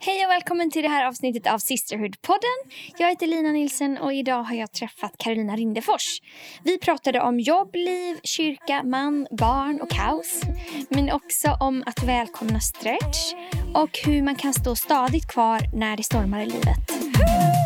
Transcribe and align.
Hej 0.00 0.24
och 0.24 0.30
välkommen 0.30 0.70
till 0.70 0.82
det 0.82 0.88
här 0.88 1.06
avsnittet 1.06 1.46
av 1.46 1.58
Sisterhood-podden. 1.58 2.72
Jag 2.98 3.08
heter 3.08 3.26
Lina 3.26 3.52
Nilsen 3.52 3.98
och 3.98 4.12
idag 4.12 4.42
har 4.42 4.54
jag 4.54 4.72
träffat 4.72 5.14
Carolina 5.18 5.56
Rindefors. 5.56 6.22
Vi 6.62 6.78
pratade 6.78 7.20
om 7.20 7.40
jobb, 7.40 7.74
liv, 7.74 8.16
kyrka, 8.22 8.82
man, 8.82 9.26
barn 9.30 9.80
och 9.80 9.90
kaos. 9.90 10.42
Men 10.88 11.10
också 11.10 11.56
om 11.60 11.82
att 11.86 12.02
välkomna 12.02 12.60
stretch 12.60 13.34
och 13.74 13.98
hur 14.04 14.22
man 14.22 14.36
kan 14.36 14.54
stå 14.54 14.76
stadigt 14.76 15.26
kvar 15.26 15.60
när 15.72 15.96
det 15.96 16.02
stormar 16.02 16.40
i 16.42 16.46
livet. 16.46 17.65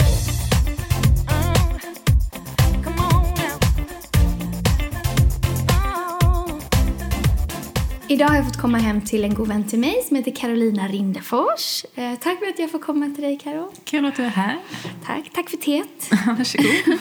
Idag 8.10 8.28
har 8.28 8.36
jag 8.36 8.44
fått 8.44 8.56
komma 8.56 8.78
hem 8.78 9.00
till 9.00 9.24
en 9.24 9.34
god 9.34 9.48
vän 9.48 9.64
till 9.64 9.78
mig 9.78 10.02
som 10.08 10.16
heter 10.16 10.30
Carolina 10.30 10.88
Rindefors. 10.88 11.84
Eh, 11.94 12.14
tack 12.14 12.38
för 12.38 12.46
att 12.46 12.58
jag 12.58 12.70
får 12.70 12.78
komma 12.78 13.06
till 13.14 13.24
dig, 13.24 13.38
Karo. 13.38 13.72
Kul 13.84 14.06
att 14.06 14.16
du 14.16 14.22
är 14.22 14.28
här. 14.28 14.58
Tack. 15.06 15.30
Tack 15.34 15.50
för 15.50 15.56
teet. 15.56 16.10
Varsågod. 16.38 16.66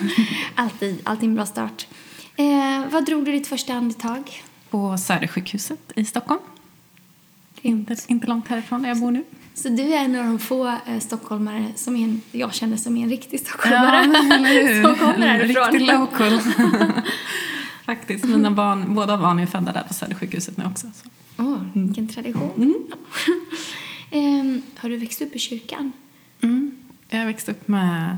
alltid, 0.55 1.01
alltid 1.03 1.29
en 1.29 1.35
bra 1.35 1.45
start. 1.45 1.87
Eh, 2.35 2.91
vad 2.91 3.05
drog 3.05 3.25
du 3.25 3.31
ditt 3.31 3.47
första 3.47 3.73
andetag? 3.73 4.43
På 4.69 4.97
Södersjukhuset 4.97 5.91
i 5.95 6.05
Stockholm. 6.05 6.41
Inte, 7.61 7.95
inte 8.07 8.27
långt 8.27 8.47
härifrån 8.47 8.81
där 8.81 8.89
jag 8.89 8.99
bor 8.99 9.11
nu. 9.11 9.23
Så 9.53 9.69
du 9.69 9.93
är 9.93 9.97
en 9.97 10.15
av 10.15 10.25
de 10.25 10.39
få 10.39 10.67
eh, 10.67 10.99
stockholmare 10.99 11.65
som 11.75 11.95
en, 11.95 12.21
jag 12.31 12.53
känner 12.53 12.77
som 12.77 12.97
är 12.97 13.03
en 13.03 13.09
riktig 13.09 13.39
stockholmare. 13.39 14.05
Ja, 14.05 14.83
som 14.83 14.95
kommer 15.05 15.27
härifrån. 15.27 15.71
Riktigt 15.71 15.87
local. 15.87 16.39
Faktiskt. 17.89 18.25
Mina 18.25 18.51
barn, 18.51 18.95
båda 18.95 19.17
barn 19.17 19.39
är 19.39 19.45
födda 19.45 19.71
där 19.71 19.83
på 19.83 19.93
Södersjukhuset 19.93 20.57
nu 20.57 20.65
också. 20.65 20.87
Så. 20.93 21.43
Oh, 21.43 21.59
vilken 21.73 22.07
tradition. 22.07 22.51
Mm. 22.55 22.75
Ehm, 24.11 24.61
har 24.77 24.89
du 24.89 24.97
växt 24.97 25.21
upp 25.21 25.35
i 25.35 25.39
kyrkan? 25.39 25.91
Mm. 26.41 26.71
Jag 27.09 27.25
växte 27.25 27.51
upp 27.51 27.67
med 27.67 28.17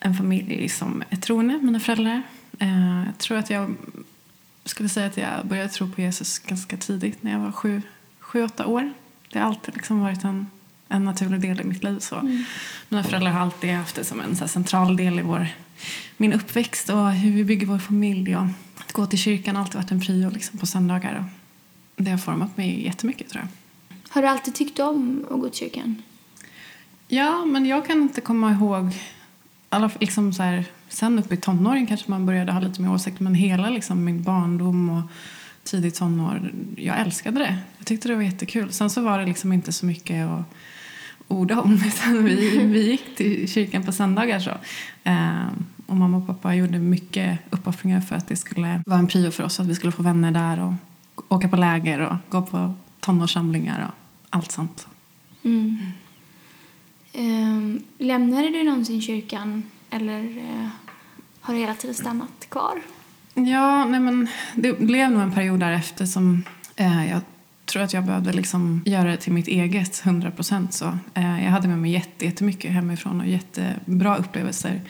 en 0.00 0.14
familj 0.14 0.68
som 0.68 1.02
är 1.10 1.16
troende, 1.16 1.58
mina 1.62 1.80
föräldrar. 1.80 2.22
Eh, 2.58 3.04
jag 3.06 3.18
tror 3.18 3.38
att 3.38 3.50
jag 3.50 3.74
skulle 4.64 4.88
säga 4.88 5.06
att 5.06 5.16
jag 5.16 5.46
började 5.46 5.68
tro 5.68 5.90
på 5.92 6.00
Jesus 6.00 6.38
ganska 6.38 6.76
tidigt, 6.76 7.22
när 7.22 7.32
jag 7.32 7.38
var 7.38 7.52
sju, 7.52 7.82
sju 8.20 8.42
åtta 8.42 8.66
år. 8.66 8.92
Det 9.32 9.38
har 9.38 9.46
alltid 9.46 9.74
liksom 9.74 10.00
varit 10.00 10.24
en, 10.24 10.46
en 10.88 11.04
naturlig 11.04 11.40
del 11.40 11.60
i 11.60 11.64
mitt 11.64 11.84
liv. 11.84 11.98
Så. 11.98 12.16
Mm. 12.16 12.44
Mina 12.88 13.04
föräldrar 13.04 13.30
har 13.30 13.40
alltid 13.40 13.70
haft 13.70 13.96
det 13.96 14.04
som 14.04 14.20
en 14.20 14.36
så 14.36 14.48
central 14.48 14.96
del 14.96 15.18
i 15.18 15.22
vår, 15.22 15.48
min 16.16 16.32
uppväxt 16.32 16.90
och 16.90 17.12
hur 17.12 17.32
vi 17.32 17.44
bygger 17.44 17.66
vår 17.66 17.78
familj. 17.78 18.36
Och 18.36 18.46
att 18.86 18.92
gå 18.92 19.06
till 19.06 19.18
kyrkan 19.18 19.56
har 19.56 19.62
alltid 19.62 19.76
varit 19.76 19.90
en 19.90 20.00
prio 20.00 20.30
liksom, 20.30 20.58
på 20.58 20.66
söndagar. 20.66 21.24
Och 21.96 22.02
det 22.02 22.10
har 22.10 22.18
format 22.18 22.56
mig 22.56 22.84
jättemycket 22.84 23.28
tror 23.28 23.42
jag. 23.42 23.48
Har 24.08 24.22
du 24.22 24.28
alltid 24.28 24.54
tyckt 24.54 24.78
om 24.78 25.26
att 25.30 25.40
gå 25.40 25.48
till 25.48 25.58
kyrkan? 25.58 26.02
Ja, 27.08 27.44
men 27.44 27.66
jag 27.66 27.86
kan 27.86 28.02
inte 28.02 28.20
komma 28.20 28.52
ihåg... 28.52 28.98
Alla, 29.68 29.90
liksom 30.00 30.32
så 30.32 30.42
här, 30.42 30.64
sen 30.88 31.18
uppe 31.18 31.34
i 31.34 31.36
tonåren 31.36 31.86
kanske 31.86 32.10
man 32.10 32.26
började 32.26 32.52
ha 32.52 32.60
lite 32.60 32.82
mer 32.82 32.92
åsikter 32.92 33.24
men 33.24 33.34
hela 33.34 33.70
liksom, 33.70 34.04
min 34.04 34.22
barndom 34.22 34.90
och 34.90 35.02
tidigt 35.64 35.94
tonår, 35.94 36.52
jag 36.76 37.00
älskade 37.00 37.38
det. 37.38 37.58
Jag 37.78 37.86
tyckte 37.86 38.08
det 38.08 38.14
var 38.14 38.22
jättekul. 38.22 38.72
Sen 38.72 38.90
så 38.90 39.00
var 39.00 39.18
det 39.18 39.26
liksom 39.26 39.52
inte 39.52 39.72
så 39.72 39.86
mycket 39.86 40.26
att 40.26 40.54
orda 41.28 41.60
om 41.60 41.72
utan 41.86 42.24
vi, 42.24 42.58
vi 42.58 42.90
gick 42.90 43.16
till 43.16 43.48
kyrkan 43.48 43.84
på 43.84 43.92
söndagar. 43.92 44.40
Så. 44.40 44.50
Eh, 45.04 45.46
och 45.86 45.96
mamma 45.96 46.16
och 46.16 46.26
pappa 46.26 46.54
gjorde 46.54 46.78
mycket 46.78 47.38
uppoffringar 47.50 48.00
för 48.00 48.16
att 48.16 48.28
det 48.28 48.36
skulle 48.36 48.82
vara 48.86 48.98
en 48.98 49.06
prio 49.06 49.30
för 49.30 49.44
oss 49.44 49.60
att 49.60 49.66
vi 49.66 49.74
skulle 49.74 49.92
få 49.92 50.02
vänner 50.02 50.30
där 50.30 50.60
och 50.60 50.72
åka 51.28 51.48
på 51.48 51.56
läger 51.56 52.00
och 52.00 52.16
gå 52.28 52.42
på 52.42 52.74
tonårssamlingar 53.00 53.88
och 53.88 53.94
allt 54.30 54.52
sånt. 54.52 54.86
Mm. 55.42 55.78
Ehm, 57.12 57.82
lämnade 57.98 58.50
du 58.50 58.64
någonsin 58.64 59.02
kyrkan 59.02 59.62
eller 59.90 60.38
eh, 60.38 60.68
har 61.40 61.54
du 61.54 61.60
hela 61.60 61.74
tiden 61.74 61.94
stannat 61.94 62.46
kvar? 62.48 62.82
Ja, 63.34 63.84
nej 63.84 64.00
men 64.00 64.28
det 64.54 64.78
blev 64.78 65.10
nog 65.10 65.22
en 65.22 65.32
period 65.32 65.60
därefter 65.60 66.06
som 66.06 66.44
eh, 66.76 67.10
jag 67.10 67.20
tror 67.76 67.84
att 67.84 67.92
jag 67.92 68.04
behövde 68.04 68.32
liksom 68.32 68.82
göra 68.84 69.10
det 69.10 69.16
till 69.16 69.32
mitt 69.32 69.48
eget, 69.48 70.02
100 70.04 70.30
procent. 70.30 70.82
Eh, 71.14 71.44
jag 71.44 71.50
hade 71.50 71.68
med 71.68 71.78
mig 71.78 71.90
jätte, 71.90 72.24
jättemycket 72.24 72.70
hemifrån 72.70 73.20
och 73.20 73.26
jättebra 73.26 74.16
upplevelser 74.16 74.80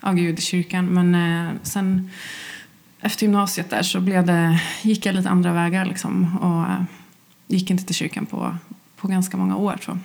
av 0.00 0.14
Gud 0.14 0.38
i 0.38 0.42
kyrkan. 0.42 0.86
Men 0.86 1.14
eh, 1.14 1.54
sen 1.62 2.10
efter 3.00 3.22
gymnasiet 3.26 3.70
där 3.70 3.82
så 3.82 4.00
blev 4.00 4.26
det, 4.26 4.60
gick 4.82 5.06
jag 5.06 5.14
lite 5.14 5.30
andra 5.30 5.52
vägar 5.52 5.84
liksom, 5.84 6.38
och 6.38 6.72
eh, 6.72 6.82
gick 7.46 7.70
inte 7.70 7.84
till 7.84 7.94
kyrkan 7.94 8.26
på, 8.26 8.56
på 8.96 9.08
ganska 9.08 9.36
många 9.36 9.56
år. 9.56 9.78
Så. 9.80 9.98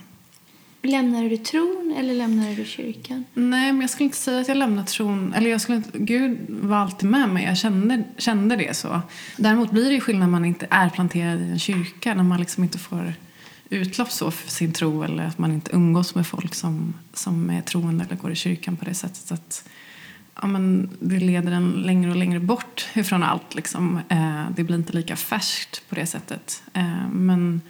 Lämnade 0.81 1.29
du 1.29 1.38
tron 1.38 1.95
eller 1.97 2.13
lämnade 2.13 2.55
du 2.55 2.65
kyrkan? 2.65 3.25
Nej, 3.33 3.71
men 3.71 3.81
jag 3.81 3.89
skulle 3.89 4.05
inte 4.05 4.17
säga 4.17 4.41
att 4.41 4.47
jag 4.47 4.57
lämnade 4.57 4.88
tron. 4.88 5.33
Eller 5.33 5.49
jag 5.49 5.61
skulle 5.61 5.77
inte, 5.77 5.97
Gud 5.99 6.38
var 6.49 6.77
alltid 6.77 7.09
med 7.09 7.29
mig. 7.29 7.43
Jag 7.43 7.57
kände, 7.57 8.03
kände 8.17 8.55
det 8.55 8.77
så. 8.77 9.01
Däremot 9.37 9.71
blir 9.71 9.85
det 9.85 9.93
ju 9.93 9.99
skillnad 9.99 10.21
när 10.21 10.31
man 10.31 10.45
inte 10.45 10.67
är 10.69 10.89
planterad 10.89 11.41
i 11.41 11.43
en 11.43 11.59
kyrka. 11.59 12.13
När 12.13 12.23
man 12.23 12.39
liksom 12.39 12.63
inte 12.63 12.77
får 12.77 13.13
utlopp 13.69 14.11
så 14.11 14.31
för 14.31 14.49
sin 14.49 14.73
tro. 14.73 15.03
Eller 15.03 15.23
att 15.23 15.37
man 15.37 15.51
inte 15.51 15.75
umgås 15.75 16.16
med 16.16 16.27
folk 16.27 16.55
som, 16.55 16.93
som 17.13 17.49
är 17.49 17.61
troende 17.61 18.05
eller 18.05 18.16
går 18.16 18.31
i 18.31 18.35
kyrkan 18.35 18.77
på 18.77 18.85
det 18.85 18.93
sättet. 18.93 19.31
Att, 19.31 19.69
ja, 20.41 20.47
men 20.47 20.89
det 20.99 21.19
leder 21.19 21.51
en 21.51 21.69
längre 21.71 22.11
och 22.11 22.17
längre 22.17 22.39
bort 22.39 22.87
ifrån 22.93 23.23
allt. 23.23 23.55
Liksom. 23.55 23.99
Eh, 24.09 24.45
det 24.55 24.63
blir 24.63 24.75
inte 24.75 24.93
lika 24.93 25.16
färskt 25.16 25.89
på 25.89 25.95
det 25.95 26.05
sättet. 26.05 26.63
Eh, 26.73 27.09
men 27.11 27.61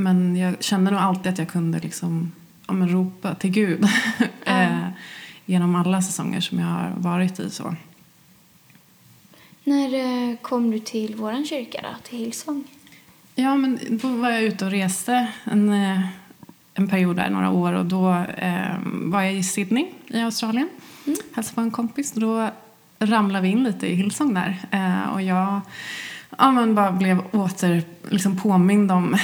men 0.00 0.36
jag 0.36 0.62
kände 0.64 0.90
nog 0.90 1.00
alltid 1.00 1.32
att 1.32 1.38
jag 1.38 1.48
kunde 1.48 1.78
liksom, 1.78 2.32
ja, 2.66 2.72
men 2.72 2.88
ropa 2.88 3.34
till 3.34 3.50
Gud 3.50 3.84
eh, 4.44 4.88
genom 5.44 5.74
alla 5.74 6.02
säsonger 6.02 6.40
som 6.40 6.58
jag 6.58 6.66
har 6.66 6.92
varit 6.96 7.40
i. 7.40 7.50
så. 7.50 7.74
När 9.64 9.94
eh, 9.94 10.36
kom 10.36 10.70
du 10.70 10.78
till 10.78 11.14
vår 11.16 11.44
kyrka, 11.44 11.80
då, 11.82 11.88
till 12.08 12.18
Hillsong? 12.18 12.64
Ja, 13.34 13.56
men 13.56 13.78
då 13.90 14.08
var 14.08 14.30
jag 14.30 14.42
ute 14.42 14.64
och 14.64 14.70
reste 14.70 15.28
en, 15.44 15.72
eh, 15.72 16.00
en 16.74 16.88
period 16.88 17.16
där, 17.16 17.30
några 17.30 17.50
år. 17.50 17.72
Och 17.72 17.86
Då 17.86 18.14
eh, 18.36 18.76
var 18.84 19.22
jag 19.22 19.34
i 19.34 19.42
Sydney 19.42 19.86
i 20.08 20.20
Australien, 20.20 20.68
mm. 21.06 21.18
hälsade 21.34 21.54
på 21.54 21.60
en 21.60 21.70
kompis. 21.70 22.14
Och 22.14 22.20
då 22.20 22.50
ramlade 22.98 23.42
vi 23.42 23.48
in 23.48 23.64
lite 23.64 23.86
i 23.86 23.94
Hillsong 23.94 24.34
där. 24.34 24.58
Eh, 24.70 25.12
och 25.12 25.22
jag 25.22 25.60
ja, 26.38 26.52
men 26.52 26.74
bara 26.74 26.92
blev 26.92 27.22
åter 27.32 27.82
liksom 28.10 28.36
påmind 28.36 28.92
om 28.92 29.16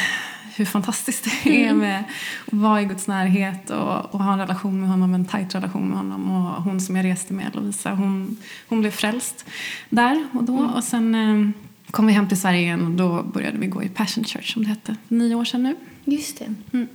hur 0.57 0.65
fantastiskt 0.65 1.25
det 1.25 1.65
är 1.65 1.69
mm. 1.69 1.79
med 1.79 2.05
att 2.47 2.53
vara 2.53 2.83
i 2.83 2.85
Guds 2.85 3.07
närhet 3.07 3.71
och, 3.71 4.15
och, 4.15 4.23
ha 4.23 4.33
en 4.33 4.39
relation 4.39 4.81
med 4.81 4.89
honom, 4.89 5.15
en 5.15 5.25
tajt 5.25 5.55
relation 5.55 5.89
med 5.89 5.97
honom. 5.97 6.31
Och 6.31 6.63
hon 6.63 6.81
som 6.81 6.97
jag 6.97 7.05
reste 7.05 7.33
med, 7.33 7.55
Lovisa, 7.55 7.91
hon, 7.91 8.37
hon 8.69 8.81
blev 8.81 8.91
frälst 8.91 9.45
där 9.91 10.27
och 10.33 10.45
då. 10.45 10.59
Mm. 10.59 10.71
Och 10.71 10.85
sen 10.85 11.15
eh, 11.15 11.51
kom 11.91 12.07
vi 12.07 12.13
hem 12.13 12.29
till 12.29 12.41
Sverige 12.41 12.61
igen 12.61 12.87
och 12.87 12.91
då 12.91 13.23
började 13.23 13.59
vi 13.59 13.67
gå 13.67 13.83
i 13.83 13.89
Passion 13.89 14.25
Church 14.25 14.53
som 14.53 14.63
det 14.63 14.69
hette, 14.69 14.97
nio 15.09 15.35
år 15.35 15.45
sedan 15.45 15.63
nu. 15.63 15.77
Just 16.05 16.39
det. 16.39 16.55
Mm. 16.73 16.89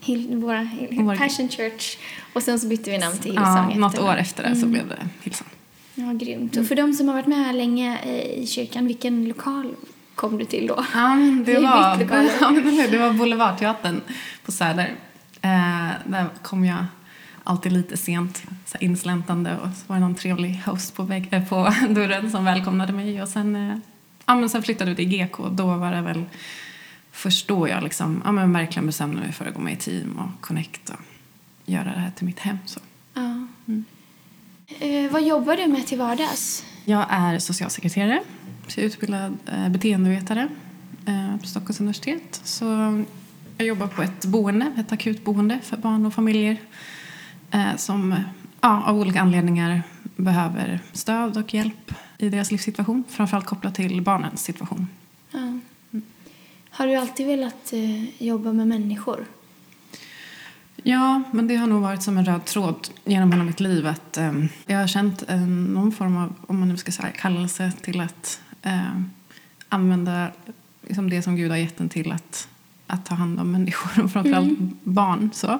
Hill, 0.00 0.36
våra, 0.36 0.60
Hill, 0.60 1.16
Passion 1.18 1.48
Church 1.48 1.96
och 2.32 2.42
sen 2.42 2.60
så 2.60 2.68
bytte 2.68 2.90
vi 2.90 2.98
namn 2.98 3.18
till 3.18 3.32
Hillsong. 3.32 3.70
Ja, 3.70 3.78
något 3.78 3.98
år 3.98 4.16
efter 4.16 4.42
det 4.42 4.54
så 4.54 4.66
mm. 4.66 4.70
blev 4.70 4.88
det 4.88 5.08
Hillsong. 5.22 5.48
Ja, 5.94 6.12
grymt. 6.12 6.56
Och 6.56 6.66
för 6.66 6.74
de 6.74 6.92
som 6.92 7.08
har 7.08 7.14
varit 7.14 7.26
med 7.26 7.38
här 7.38 7.52
länge 7.52 7.98
i 8.36 8.46
kyrkan, 8.46 8.86
vilken 8.86 9.28
lokal 9.28 9.74
kom 10.14 10.38
du 10.38 10.44
till 10.44 10.66
då? 10.66 10.84
Ja, 10.94 11.16
det, 11.44 11.54
var, 11.58 11.98
ja, 12.40 12.86
det 12.90 12.98
var 12.98 13.12
Boulevardteatern 13.12 14.00
på 14.44 14.52
Söder. 14.52 14.94
Eh, 15.42 15.90
där 16.04 16.26
kom 16.42 16.64
jag 16.64 16.84
alltid 17.44 17.72
lite 17.72 17.96
sent, 17.96 18.42
så 18.66 18.78
insläntande 18.80 19.56
och 19.56 19.68
så 19.76 19.84
var 19.86 19.96
det 19.96 20.00
någon 20.00 20.14
trevlig 20.14 20.62
host 20.66 20.96
på, 20.96 21.02
väg, 21.02 21.28
äh, 21.30 21.48
på 21.48 21.74
dörren 21.88 22.30
som 22.30 22.44
välkomnade 22.44 22.92
mig. 22.92 23.22
Och 23.22 23.28
sen, 23.28 23.56
eh, 23.56 23.76
ja, 24.26 24.34
men 24.34 24.48
sen 24.48 24.62
flyttade 24.62 24.90
vi 24.90 24.96
till 24.96 25.08
GK 25.08 25.40
och 25.40 25.52
då 25.52 25.66
var 25.76 25.92
det 25.92 26.00
väl 26.00 26.24
först 27.12 27.48
då 27.48 27.68
jag 27.68 27.82
liksom, 27.82 28.22
ja, 28.24 28.32
men 28.32 28.52
verkligen 28.52 28.86
bestämde 28.86 29.20
mig 29.20 29.32
för 29.32 29.46
att 29.46 29.54
gå 29.54 29.60
med 29.60 29.72
i 29.72 29.76
team 29.76 30.18
och 30.18 30.40
connect 30.40 30.90
och 30.90 31.00
göra 31.64 31.84
det 31.84 32.00
här 32.00 32.10
till 32.10 32.26
mitt 32.26 32.38
hem. 32.38 32.58
Så. 32.66 32.80
Ja. 33.14 33.46
Mm. 33.66 33.84
Eh, 34.78 35.12
vad 35.12 35.22
jobbar 35.22 35.56
du 35.56 35.66
med 35.66 35.86
till 35.86 35.98
vardags? 35.98 36.64
Jag 36.84 37.06
är 37.08 37.38
socialsekreterare 37.38 38.22
jag 38.76 38.84
är 38.84 38.88
utbildad 38.88 39.38
eh, 39.46 39.68
beteendevetare 39.68 40.48
eh, 41.06 41.36
på 41.40 41.46
Stockholms 41.46 41.80
universitet. 41.80 42.40
Så 42.44 42.64
jag 43.56 43.66
jobbar 43.66 43.86
på 43.86 44.02
ett 44.02 44.24
boende, 44.24 44.72
ett 44.78 44.92
akutboende 44.92 45.58
för 45.62 45.76
barn 45.76 46.06
och 46.06 46.14
familjer 46.14 46.56
eh, 47.50 47.76
som 47.76 48.14
ja, 48.60 48.82
av 48.86 48.98
olika 48.98 49.20
anledningar 49.20 49.82
behöver 50.16 50.80
stöd 50.92 51.36
och 51.36 51.54
hjälp 51.54 51.94
i 52.18 52.28
deras 52.28 52.50
livssituation. 52.50 53.04
Framförallt 53.08 53.46
kopplat 53.46 53.74
till 53.74 54.02
barnens 54.02 54.42
situation. 54.42 54.88
Ja. 55.30 55.58
Har 56.70 56.86
du 56.86 56.94
alltid 56.94 57.26
velat 57.26 57.72
jobba 58.18 58.52
med 58.52 58.68
människor? 58.68 59.26
Ja, 60.82 61.22
men 61.32 61.46
det 61.46 61.56
har 61.56 61.66
nog 61.66 61.82
varit 61.82 62.02
som 62.02 62.18
en 62.18 62.24
röd 62.24 62.44
tråd 62.44 62.88
genom 63.04 63.32
hela 63.32 63.44
mitt 63.44 63.60
liv. 63.60 63.86
Att, 63.86 64.16
eh, 64.16 64.32
jag 64.66 64.78
har 64.78 64.86
känt 64.86 65.22
en, 65.28 65.64
någon 65.64 65.92
form 65.92 66.16
av 66.16 66.34
om 66.46 66.58
man 66.58 66.68
nu 66.68 66.76
ska 66.76 66.92
säga, 66.92 67.10
kallelse 67.10 67.72
till 67.82 68.00
att 68.00 68.40
eh, 68.62 69.00
använda 69.68 70.28
liksom 70.82 71.10
det 71.10 71.22
som 71.22 71.36
Gud 71.36 71.50
har 71.50 71.58
gett 71.58 71.80
en 71.80 71.88
till 71.88 72.12
att 72.12 72.48
att 72.90 73.06
ta 73.06 73.14
hand 73.14 73.40
om 73.40 73.52
människor, 73.52 74.04
och 74.04 74.10
framförallt 74.12 74.58
mm. 74.58 74.76
barn. 74.82 75.30
Så. 75.32 75.58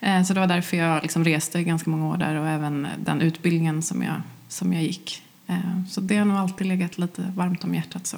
Eh, 0.00 0.22
så 0.22 0.34
det 0.34 0.40
var 0.40 0.46
därför 0.46 0.76
jag 0.76 1.02
liksom 1.02 1.24
reste 1.24 1.62
ganska 1.62 1.90
många 1.90 2.08
år 2.08 2.16
där 2.16 2.34
och 2.34 2.48
även 2.48 2.88
den 3.04 3.20
utbildningen 3.20 3.82
som 3.82 4.02
jag, 4.02 4.16
som 4.48 4.72
jag 4.72 4.82
gick. 4.82 5.22
Eh, 5.46 5.84
så 5.90 6.00
det 6.00 6.16
har 6.16 6.24
nog 6.24 6.36
alltid 6.36 6.66
legat 6.66 6.98
lite 6.98 7.32
varmt 7.36 7.64
om 7.64 7.74
hjärtat. 7.74 8.06
Så. 8.06 8.16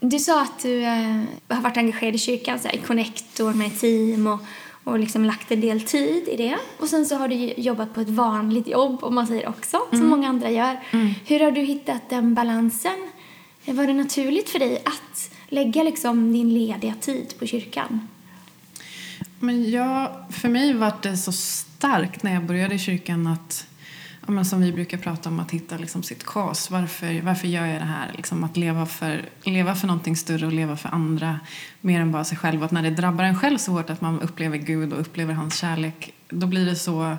Du 0.00 0.18
sa 0.18 0.42
att 0.42 0.62
du 0.62 0.82
eh, 0.82 1.22
har 1.48 1.60
varit 1.60 1.76
engagerad 1.76 2.14
i 2.14 2.18
kyrkan, 2.18 2.58
så 2.58 2.68
här, 2.68 2.74
i 2.74 2.78
Connector 2.78 3.54
med 3.54 3.80
team 3.80 4.26
och, 4.26 4.40
och 4.84 4.98
liksom 4.98 5.24
lagt 5.24 5.50
en 5.50 5.60
del 5.60 5.80
tid 5.80 6.28
i 6.28 6.36
det. 6.36 6.56
Och 6.78 6.88
sen 6.88 7.06
så 7.06 7.16
har 7.16 7.28
du 7.28 7.34
jobbat 7.56 7.94
på 7.94 8.00
ett 8.00 8.08
vanligt 8.08 8.68
jobb, 8.68 9.04
om 9.04 9.14
man 9.14 9.26
säger 9.26 9.48
också, 9.48 9.76
mm. 9.76 10.00
som 10.00 10.10
många 10.10 10.28
andra 10.28 10.50
gör. 10.50 10.76
Mm. 10.90 11.14
Hur 11.26 11.40
har 11.40 11.50
du 11.50 11.60
hittat 11.60 12.10
den 12.10 12.34
balansen? 12.34 13.10
Eh, 13.64 13.74
var 13.74 13.86
det 13.86 13.92
naturligt 13.92 14.50
för 14.50 14.58
dig 14.58 14.82
att 14.84 15.30
lägga 15.48 15.82
liksom 15.82 16.32
din 16.32 16.54
lediga 16.54 16.94
tid 17.00 17.34
på 17.38 17.46
kyrkan? 17.46 18.08
Men 19.38 19.70
jag, 19.70 20.10
för 20.30 20.48
mig 20.48 20.74
var 20.74 20.92
det 21.02 21.16
så 21.16 21.32
starkt 21.32 22.22
när 22.22 22.34
jag 22.34 22.44
började 22.44 22.74
i 22.74 22.78
kyrkan 22.78 23.26
att 23.26 23.66
ja, 24.26 24.32
men 24.32 24.44
som 24.44 24.60
vi 24.60 24.72
brukar 24.72 24.98
prata 24.98 25.28
om, 25.28 25.40
att 25.40 25.50
hitta 25.50 25.76
liksom 25.76 26.02
sitt 26.02 26.24
kas. 26.24 26.70
Varför, 26.70 27.20
varför 27.22 27.48
gör 27.48 27.66
jag 27.66 27.80
det 27.80 27.86
här? 27.86 28.12
Liksom 28.16 28.44
att 28.44 28.56
leva 28.56 28.86
för, 28.86 29.28
leva 29.42 29.74
för 29.74 29.86
någonting 29.86 30.16
större 30.16 30.46
och 30.46 30.52
leva 30.52 30.76
för 30.76 30.88
andra 30.88 31.40
mer 31.80 32.00
än 32.00 32.12
bara 32.12 32.24
sig 32.24 32.38
själv. 32.38 32.62
Att 32.64 32.70
när 32.70 32.82
det 32.82 32.90
drabbar 32.90 33.24
en 33.24 33.38
själv 33.38 33.58
så 33.58 33.72
hårt 33.72 33.90
att 33.90 34.00
man 34.00 34.20
upplever 34.20 34.58
Gud 34.58 34.92
och 34.92 35.00
upplever 35.00 35.34
hans 35.34 35.56
kärlek, 35.56 36.12
då 36.28 36.46
blir 36.46 36.66
det 36.66 36.76
så 36.76 37.16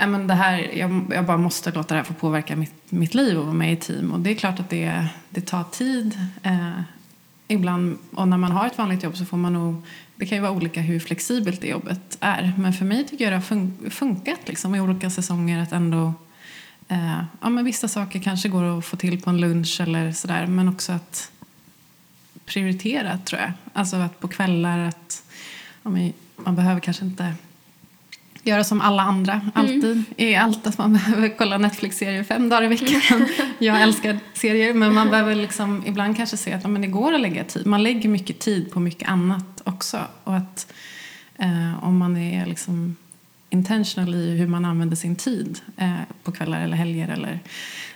Äh, 0.00 0.06
men 0.06 0.26
det 0.26 0.34
här, 0.34 0.70
jag, 0.74 1.06
jag, 1.10 1.24
bara 1.24 1.36
måste 1.36 1.72
låta 1.72 1.94
det 1.94 1.98
här 1.98 2.04
få 2.04 2.14
påverka 2.14 2.56
mitt, 2.56 2.74
mitt 2.88 3.14
liv 3.14 3.38
och 3.38 3.44
vara 3.44 3.54
med 3.54 3.72
i 3.72 3.76
team. 3.76 4.12
Och 4.12 4.20
det 4.20 4.30
är 4.30 4.34
klart 4.34 4.60
att 4.60 4.70
det, 4.70 5.06
det 5.30 5.40
tar 5.40 5.64
tid. 5.64 6.18
Eh, 6.42 6.80
ibland, 7.48 7.98
och 8.10 8.28
när 8.28 8.36
man 8.36 8.52
har 8.52 8.66
ett 8.66 8.78
vanligt 8.78 9.02
jobb 9.02 9.16
så 9.16 9.24
får 9.24 9.36
man 9.36 9.52
nog, 9.52 9.82
det 10.16 10.26
kan 10.26 10.38
ju 10.38 10.42
vara 10.42 10.52
olika 10.52 10.80
hur 10.80 11.00
flexibelt 11.00 11.60
det 11.60 11.68
jobbet 11.68 12.18
är. 12.20 12.52
Men 12.58 12.72
för 12.72 12.84
mig 12.84 13.06
tycker 13.06 13.24
jag 13.24 13.32
det 13.32 13.36
har 13.36 13.90
funkat 13.90 14.40
liksom, 14.46 14.74
i 14.74 14.80
olika 14.80 15.10
säsonger 15.10 15.62
att 15.62 15.72
ändå 15.72 16.12
eh, 16.88 17.20
ja, 17.40 17.48
men 17.48 17.64
vissa 17.64 17.88
saker 17.88 18.18
kanske 18.18 18.48
går 18.48 18.78
att 18.78 18.84
få 18.84 18.96
till 18.96 19.22
på 19.22 19.30
en 19.30 19.40
lunch 19.40 19.80
eller 19.80 20.12
sådär. 20.12 20.46
Men 20.46 20.68
också 20.68 20.92
att 20.92 21.30
prioritera 22.44 23.18
tror 23.18 23.40
jag. 23.40 23.52
Alltså 23.72 23.96
att 23.96 24.20
på 24.20 24.28
kvällar 24.28 24.78
att 24.78 25.22
ja, 25.82 25.90
man 26.36 26.56
behöver 26.56 26.80
kanske 26.80 27.04
inte 27.04 27.34
göra 28.48 28.64
som 28.64 28.80
alla 28.80 29.02
andra, 29.02 29.32
mm. 29.32 29.50
alltid. 29.54 29.84
Mm. 29.84 30.04
I 30.16 30.34
allt 30.34 30.66
att 30.66 30.78
man 30.78 30.92
behöver 31.04 31.28
kolla 31.38 31.58
Netflix-serier 31.58 32.24
fem 32.24 32.48
dagar 32.48 32.62
i 32.62 32.66
veckan. 32.66 33.28
Jag 33.58 33.82
älskar 33.82 34.18
serier, 34.34 34.74
men 34.74 34.94
man 34.94 35.10
behöver 35.10 35.34
liksom 35.34 35.82
ibland 35.86 36.16
kanske 36.16 36.36
se 36.36 36.52
att 36.52 36.70
men 36.70 36.82
det 36.82 36.88
går 36.88 37.14
att 37.14 37.20
lägga 37.20 37.44
tid. 37.44 37.66
Man 37.66 37.82
lägger 37.82 38.08
mycket 38.08 38.38
tid 38.38 38.70
på 38.70 38.80
mycket 38.80 39.08
annat 39.08 39.62
också. 39.64 40.00
Och 40.24 40.36
att 40.36 40.72
eh, 41.38 41.84
om 41.84 41.98
man 41.98 42.16
är 42.16 42.46
liksom 42.46 42.96
intentional 43.50 44.14
i 44.14 44.36
hur 44.36 44.46
man 44.46 44.64
använder 44.64 44.96
sin 44.96 45.16
tid 45.16 45.60
eh, 45.76 45.92
på 46.22 46.32
kvällar 46.32 46.64
eller 46.64 46.76
helger 46.76 47.08
eller 47.08 47.40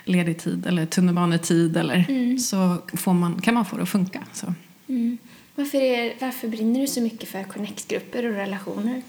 ledig 0.05 0.39
tid 0.39 0.65
eller 0.67 0.85
tunnelbanetid 0.85 1.77
eller 1.77 2.05
mm. 2.09 2.39
så 2.39 2.77
får 2.93 3.13
man, 3.13 3.41
kan 3.41 3.53
man 3.53 3.65
få 3.65 3.75
det 3.77 3.83
att 3.83 3.89
funka. 3.89 4.23
Så. 4.33 4.53
Mm. 4.87 5.17
Varför, 5.55 5.77
är, 5.77 6.13
varför 6.19 6.47
brinner 6.47 6.81
du 6.81 6.87
så 6.87 7.01
mycket 7.01 7.29
för 7.29 7.43
connect-grupper 7.43 8.25
och 8.25 8.33
relationer? 8.33 9.01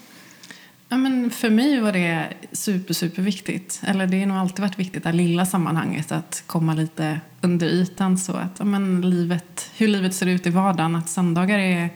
Ja, 0.95 0.99
men 0.99 1.31
för 1.31 1.51
mig 1.51 1.81
var 1.81 1.93
det 1.93 2.29
super, 2.53 2.95
super 2.95 3.23
viktigt. 3.23 3.81
Eller 3.87 4.07
det 4.07 4.21
har 4.21 4.27
nog 4.27 4.37
alltid 4.37 4.61
varit 4.61 4.79
viktigt, 4.79 5.05
det 5.05 5.13
lilla 5.13 5.47
sammanhanget, 5.47 6.13
att 6.13 6.43
komma 6.47 6.75
lite 6.75 7.21
under 7.41 7.67
ytan. 7.67 8.19
Så 8.19 8.33
att, 8.33 8.53
ja, 8.59 8.65
men 8.65 9.11
livet, 9.11 9.71
hur 9.77 9.89
livet 9.89 10.15
ser 10.15 10.27
ut 10.27 10.47
i 10.47 10.51
vardagen. 10.51 10.97
Att 10.97 11.09
söndagar 11.09 11.59
är, 11.59 11.91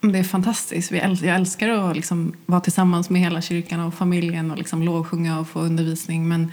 det 0.00 0.18
är 0.18 0.24
fantastiskt. 0.24 0.92
Jag 0.92 1.24
älskar 1.24 1.68
att 1.68 1.96
liksom 1.96 2.32
vara 2.46 2.60
tillsammans 2.60 3.10
med 3.10 3.20
hela 3.20 3.40
kyrkan 3.40 3.80
och 3.80 3.94
familjen 3.94 4.50
och 4.50 4.58
liksom 4.58 4.82
lovsjunga 4.82 5.40
och 5.40 5.48
få 5.48 5.60
undervisning. 5.60 6.28
Men 6.28 6.52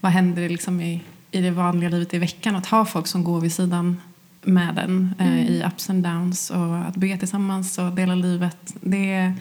vad 0.00 0.12
händer 0.12 0.48
liksom 0.48 0.80
i, 0.80 1.02
i 1.30 1.40
det 1.40 1.50
vanliga 1.50 1.90
livet 1.90 2.14
i 2.14 2.18
veckan? 2.18 2.56
Att 2.56 2.66
ha 2.66 2.84
folk 2.84 3.06
som 3.06 3.24
går 3.24 3.40
vid 3.40 3.52
sidan 3.52 4.00
med 4.42 4.74
den 4.74 5.14
eh, 5.18 5.26
mm. 5.26 5.38
eh, 5.38 5.50
i 5.50 5.64
ups 5.66 5.90
and 5.90 6.04
downs 6.04 6.50
och 6.50 6.76
att 6.78 6.96
be 6.96 7.18
tillsammans 7.18 7.78
och 7.78 7.92
dela 7.92 8.14
livet. 8.14 8.74
Det 8.80 9.12
är, 9.12 9.34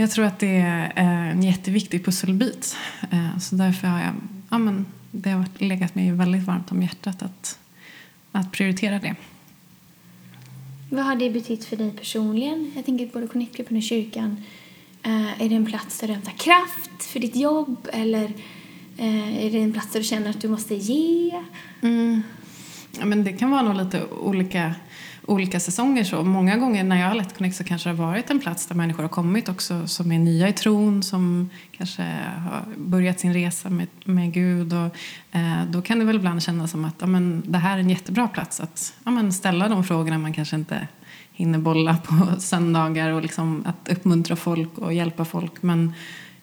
jag 0.00 0.10
tror 0.10 0.24
att 0.24 0.38
det 0.38 0.56
är 0.56 0.92
eh, 0.96 1.30
en 1.30 1.42
jätteviktig 1.42 2.04
pusselbit. 2.04 2.76
Eh, 3.10 3.38
så 3.38 3.54
därför 3.54 3.88
har 3.88 4.00
jag, 4.00 4.14
ja, 4.50 4.58
men 4.58 4.86
det 5.10 5.30
har 5.30 5.44
legat 5.58 5.94
mig 5.94 6.12
väldigt 6.12 6.42
varmt 6.42 6.72
om 6.72 6.82
hjärtat 6.82 7.22
att, 7.22 7.58
att 8.32 8.52
prioritera 8.52 8.98
det. 8.98 9.14
Vad 10.90 11.04
har 11.04 11.16
det 11.16 11.30
betytt 11.30 11.64
för 11.64 11.76
dig 11.76 11.90
personligen? 11.90 12.72
Jag 12.76 12.84
tänker 12.84 13.06
både 13.06 13.26
Connect-gruppen 13.26 13.76
och 13.76 13.82
kyrkan. 13.82 14.44
Eh, 15.02 15.42
är 15.42 15.48
det 15.48 15.54
en 15.54 15.66
plats 15.66 16.00
där 16.00 16.06
du 16.06 16.12
hämtar 16.12 16.32
kraft 16.32 17.04
för 17.04 17.20
ditt 17.20 17.36
jobb 17.36 17.88
eller 17.92 18.32
är 19.00 19.50
det 19.50 19.58
en 19.58 19.72
plats 19.72 19.92
där 19.92 20.00
du 20.00 20.04
känner 20.04 20.30
att 20.30 20.40
du 20.40 20.48
måste 20.48 20.74
ge? 20.74 21.42
Mm. 21.82 22.22
Ja, 22.98 23.04
men 23.04 23.24
det 23.24 23.32
kan 23.32 23.50
vara 23.50 23.62
nog 23.62 23.76
lite 23.76 24.04
olika 24.04 24.74
olika 25.28 25.60
säsonger. 25.60 26.04
Så 26.04 26.22
många 26.22 26.56
gånger 26.56 26.84
när 26.84 27.00
jag 27.00 27.08
har 27.08 27.14
lett 27.14 27.38
Connect 27.38 27.56
så 27.56 27.64
kanske 27.64 27.88
det 27.88 27.96
har 27.96 28.06
varit 28.06 28.30
en 28.30 28.40
plats 28.40 28.66
där 28.66 28.74
människor 28.74 29.02
har 29.02 29.08
kommit 29.08 29.48
också 29.48 29.86
som 29.86 30.12
är 30.12 30.18
nya 30.18 30.48
i 30.48 30.52
tron, 30.52 31.02
som 31.02 31.50
kanske 31.72 32.02
har 32.48 32.62
börjat 32.76 33.20
sin 33.20 33.34
resa 33.34 33.70
med, 33.70 33.86
med 34.04 34.32
Gud. 34.32 34.72
Och, 34.72 34.96
eh, 35.36 35.64
då 35.70 35.82
kan 35.82 35.98
det 35.98 36.04
väl 36.04 36.16
ibland 36.16 36.42
kännas 36.42 36.70
som 36.70 36.84
att 36.84 36.94
ja, 36.98 37.06
men, 37.06 37.42
det 37.46 37.58
här 37.58 37.76
är 37.76 37.80
en 37.80 37.90
jättebra 37.90 38.28
plats 38.28 38.60
att 38.60 38.94
ja, 39.04 39.10
men, 39.10 39.32
ställa 39.32 39.68
de 39.68 39.84
frågorna 39.84 40.18
man 40.18 40.32
kanske 40.32 40.56
inte 40.56 40.88
hinner 41.32 41.58
bolla 41.58 41.96
på 41.96 42.26
söndagar 42.40 43.10
och 43.10 43.22
liksom 43.22 43.64
att 43.66 43.88
uppmuntra 43.88 44.36
folk 44.36 44.78
och 44.78 44.94
hjälpa 44.94 45.24
folk. 45.24 45.62
Men 45.62 45.92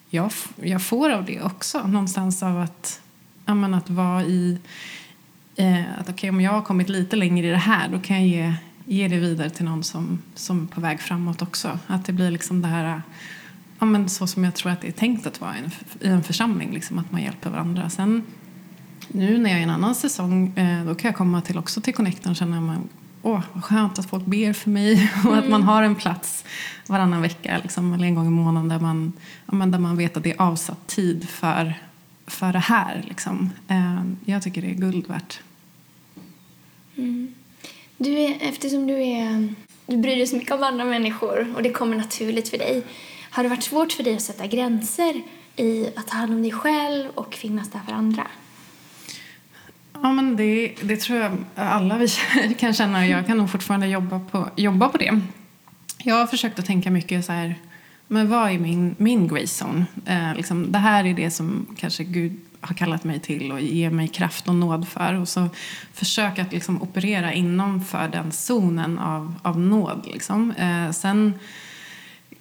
jag, 0.10 0.32
jag 0.62 0.82
får 0.82 1.10
av 1.10 1.26
det 1.26 1.42
också, 1.42 1.88
någonstans 1.88 2.44
av 2.44 2.62
att, 2.62 3.02
ja, 3.46 3.54
men, 3.54 3.74
att 3.74 3.90
vara 3.90 4.24
i 4.24 4.60
eh, 5.56 6.00
att 6.00 6.10
okay, 6.10 6.30
om 6.30 6.42
jag 6.42 6.52
har 6.52 6.62
kommit 6.62 6.90
lite 6.90 7.16
längre 7.16 7.48
i 7.48 7.52
det 7.52 7.58
här 7.58 7.90
då 7.90 8.00
kan 8.00 8.16
jag 8.16 8.28
ge 8.28 8.54
ge 8.86 9.08
det 9.08 9.18
vidare 9.18 9.50
till 9.50 9.66
någon 9.66 9.84
som, 9.84 10.20
som 10.36 10.64
är 10.64 10.68
på 10.68 10.82
väg 10.82 11.00
framåt 11.00 11.42
också. 11.42 11.80
Att 11.88 12.06
det 12.06 12.14
blir 12.14 12.32
liksom 12.32 12.62
det 12.62 12.68
här, 12.68 13.02
ja, 13.80 13.86
men 13.86 14.10
så 14.10 14.28
som 14.28 14.44
jag 14.44 14.56
tror 14.56 14.72
att 14.72 14.82
det 14.82 14.88
är 14.88 14.92
tänkt 14.92 15.28
att 15.28 15.42
vara 15.42 15.56
i 15.56 15.60
en, 15.60 15.72
i 16.00 16.08
en 16.08 16.24
församling, 16.24 16.74
liksom, 16.74 17.00
att 17.00 17.12
man 17.12 17.24
hjälper 17.24 17.50
varandra. 17.50 17.90
Sen 17.90 18.24
nu 19.08 19.38
när 19.38 19.50
jag 19.50 19.58
är 19.58 19.62
i 19.62 19.64
en 19.64 19.70
annan 19.70 19.96
säsong, 19.96 20.58
eh, 20.58 20.86
då 20.86 20.96
kan 20.96 21.10
jag 21.10 21.18
komma 21.18 21.42
till 21.42 21.58
också 21.58 21.82
till 21.82 21.94
Connecten 21.94 22.32
och 22.32 22.36
känna 22.36 22.74
att 22.74 22.80
åh, 23.22 23.42
vad 23.54 23.64
skönt 23.64 24.00
att 24.00 24.10
folk 24.10 24.26
ber 24.26 24.54
för 24.54 24.70
mig 24.70 25.12
och 25.26 25.32
mm. 25.32 25.40
att 25.40 25.50
man 25.50 25.62
mm. 25.62 25.68
har 25.68 25.84
en 25.84 25.96
plats 25.96 26.46
varannan 26.88 27.22
vecka 27.22 27.60
liksom, 27.64 27.94
eller 27.94 28.08
en 28.08 28.16
gång 28.16 28.28
i 28.28 28.30
månaden 28.30 28.70
där 28.70 28.80
man, 28.80 29.14
där 29.72 29.80
man 29.80 29.98
vet 29.98 30.18
att 30.18 30.24
det 30.24 30.32
är 30.32 30.42
avsatt 30.42 30.88
tid 30.88 31.30
för, 31.30 31.74
för 32.28 32.54
det 32.54 32.60
här. 32.60 33.06
Liksom. 33.08 33.50
Eh, 33.68 34.04
jag 34.26 34.44
tycker 34.44 34.62
det 34.62 34.72
är 34.72 34.76
guld 34.76 35.08
värt. 35.08 35.40
Mm. 36.96 37.34
Du 37.98 38.20
är, 38.20 38.38
eftersom 38.42 38.88
du, 38.88 39.04
är, 39.04 39.54
du 39.86 39.98
bryr 39.98 40.16
dig 40.16 40.28
så 40.28 40.36
mycket 40.36 40.52
om 40.52 40.64
andra 40.64 40.86
människor 40.86 41.54
och 41.56 41.64
det 41.64 41.70
kommer 41.70 41.98
naturligt 41.98 42.50
för 42.50 42.58
dig. 42.58 42.84
Har 43.30 43.44
det 43.44 43.50
varit 43.50 43.64
svårt 43.64 43.92
för 43.92 44.04
dig 44.04 44.16
att 44.16 44.22
sätta 44.22 44.48
gränser 44.48 45.22
i 45.56 45.88
att 45.96 46.08
ta 46.08 46.18
hand 46.18 46.34
om 46.34 46.42
dig 46.42 46.52
själv 46.52 47.10
och 47.16 47.34
finnas 47.34 47.72
där 47.72 47.80
för 47.88 47.94
andra? 47.94 48.28
Ja, 49.94 50.12
men 50.12 50.36
det, 50.36 50.76
det 50.82 50.98
tror 50.98 51.20
jag 51.20 51.38
alla 51.56 51.98
vi 51.98 52.08
kan 52.60 52.74
känna. 52.74 53.08
Jag 53.08 53.28
kan 53.28 53.38
nog 53.38 53.52
fortfarande 53.52 53.88
jobba 53.88 54.20
på, 54.20 54.50
jobba 54.56 54.90
på 54.90 54.98
det. 54.98 55.22
Jag 56.04 56.16
har 56.16 56.28
försökt 56.28 56.60
att 56.60 56.66
tänka 56.66 56.92
mycket 56.92 57.26
så 57.26 57.32
här, 57.32 57.56
men 58.08 58.30
vad 58.30 58.52
är 58.52 58.60
min, 58.60 58.96
min 58.98 59.28
grace 59.28 59.66
zone? 59.66 59.86
Eh, 60.06 60.36
liksom, 60.36 60.72
det 60.72 60.78
här 60.78 61.06
är 61.06 61.14
det 61.14 61.32
som 61.32 61.66
kanske 61.78 62.04
Gud 62.04 62.40
har 62.62 62.76
kallat 62.76 63.04
mig 63.04 63.20
till 63.20 63.52
och 63.52 63.62
ger 63.62 63.90
mig 63.90 64.08
kraft 64.08 64.48
och 64.48 64.56
nåd 64.56 64.88
för. 64.88 65.14
Och 65.14 65.28
så 65.28 65.50
försöka 65.94 66.42
att 66.42 66.52
liksom 66.52 66.82
operera 66.82 67.34
inom 67.34 67.86
för 67.86 68.08
den 68.08 68.32
zonen 68.32 69.00
av, 69.00 69.34
av 69.42 69.60
nåd. 69.60 70.08
Liksom. 70.12 70.52
Eh, 70.52 70.92
sen 70.92 71.34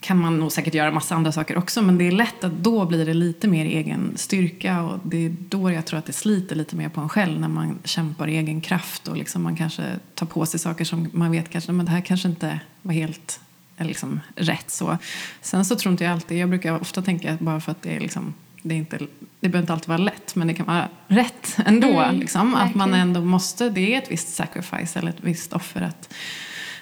kan 0.01 0.19
man 0.19 0.39
nog 0.39 0.53
säkert 0.53 0.75
göra 0.75 0.91
massa 0.91 1.15
andra 1.15 1.33
saker 1.33 1.59
också 1.59 1.83
men 1.83 1.99
det 1.99 2.07
är 2.07 2.13
lätt 2.13 2.45
att 2.45 2.53
då 2.53 2.85
blir 2.85 3.07
det 3.07 3.15
lite 3.15 3.49
mer 3.49 3.65
egen 3.65 4.13
styrka 4.17 4.83
och 4.83 4.99
det 5.03 5.27
är 5.27 5.37
då 5.49 5.71
jag 5.71 5.87
tror 5.87 5.99
att 5.99 6.07
det 6.07 6.13
sliter 6.13 6.57
lite 6.57 6.77
mer 6.77 6.89
på 6.89 7.01
en 7.01 7.09
själv 7.09 7.41
när 7.41 7.49
man 7.49 7.79
kämpar 7.85 8.29
i 8.29 8.37
egen 8.37 8.61
kraft 8.61 9.09
och 9.09 9.17
liksom 9.17 9.43
man 9.43 9.57
kanske 9.57 9.83
tar 10.15 10.27
på 10.27 10.47
sig 10.47 10.61
saker 10.61 10.85
som 10.85 11.11
man 11.13 11.31
vet 11.31 11.51
kanske 11.51 11.73
men 11.73 11.87
det 11.87 11.93
här 11.93 12.01
kanske 12.01 12.29
inte 12.29 12.61
var 12.83 12.93
helt 12.93 13.41
liksom, 13.79 14.21
rätt 14.37 14.71
så. 14.71 14.99
Sen 15.41 15.65
så 15.65 15.77
tror 15.77 15.93
inte 15.93 16.05
jag 16.05 16.13
alltid, 16.13 16.39
jag 16.39 16.49
brukar 16.49 16.81
ofta 16.81 17.03
tänka 17.03 17.37
bara 17.41 17.61
för 17.61 17.73
att 17.73 17.83
det 17.83 17.97
är 17.97 18.01
liksom 18.01 18.35
det, 18.65 18.75
är 18.75 18.79
inte, 18.79 18.99
det 19.41 19.49
behöver 19.49 19.61
inte 19.61 19.73
alltid 19.73 19.89
vara 19.89 19.99
lätt, 19.99 20.35
men 20.35 20.47
det 20.47 20.55
kan 20.55 20.67
vara 20.67 20.89
rätt 21.09 21.57
ändå. 21.67 22.01
Mm, 22.01 22.21
liksom. 22.21 22.55
Att 22.55 22.75
man 22.75 22.95
ändå 22.95 23.21
måste, 23.21 23.71
det 23.71 23.95
är 23.95 23.99
ett 23.99 24.11
visst 24.11 24.35
sacrifice 24.35 24.99
eller 24.99 25.11
ett 25.11 25.21
visst 25.21 25.53
offer 25.53 25.83
att, 25.83 26.15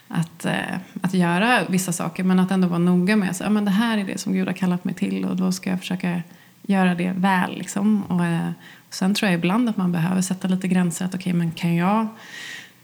att, 0.09 0.45
äh, 0.45 0.77
att 1.03 1.15
göra 1.15 1.65
vissa 1.69 1.93
saker. 1.93 2.25
Men 2.25 2.39
att 2.39 2.51
ändå 2.51 2.69
vara 2.69 2.79
noga 2.79 3.17
med 3.17 3.31
att 3.31 3.41
ja, 3.41 3.49
det 3.49 3.71
här 3.71 3.99
är 3.99 4.05
det 4.05 4.21
som 4.21 4.33
Gud 4.33 4.47
har 4.47 4.55
kallat 4.55 4.85
mig 4.85 4.95
till 4.95 5.25
och 5.25 5.37
då 5.37 5.53
ska 5.53 5.71
jag 5.71 5.79
försöka 5.79 6.23
göra 6.63 6.95
det 6.95 7.13
väl. 7.17 7.59
Liksom. 7.59 8.03
Och, 8.03 8.25
äh, 8.25 8.51
och 8.89 8.95
sen 8.95 9.15
tror 9.15 9.31
jag 9.31 9.39
ibland 9.39 9.69
att 9.69 9.77
man 9.77 9.93
behöver 9.93 10.21
sätta 10.21 10.49
lite 10.49 10.69
gränser. 10.69 11.05
Att 11.05 11.15
okay, 11.15 11.33
men 11.33 11.51
kan 11.51 11.75
jag 11.75 12.09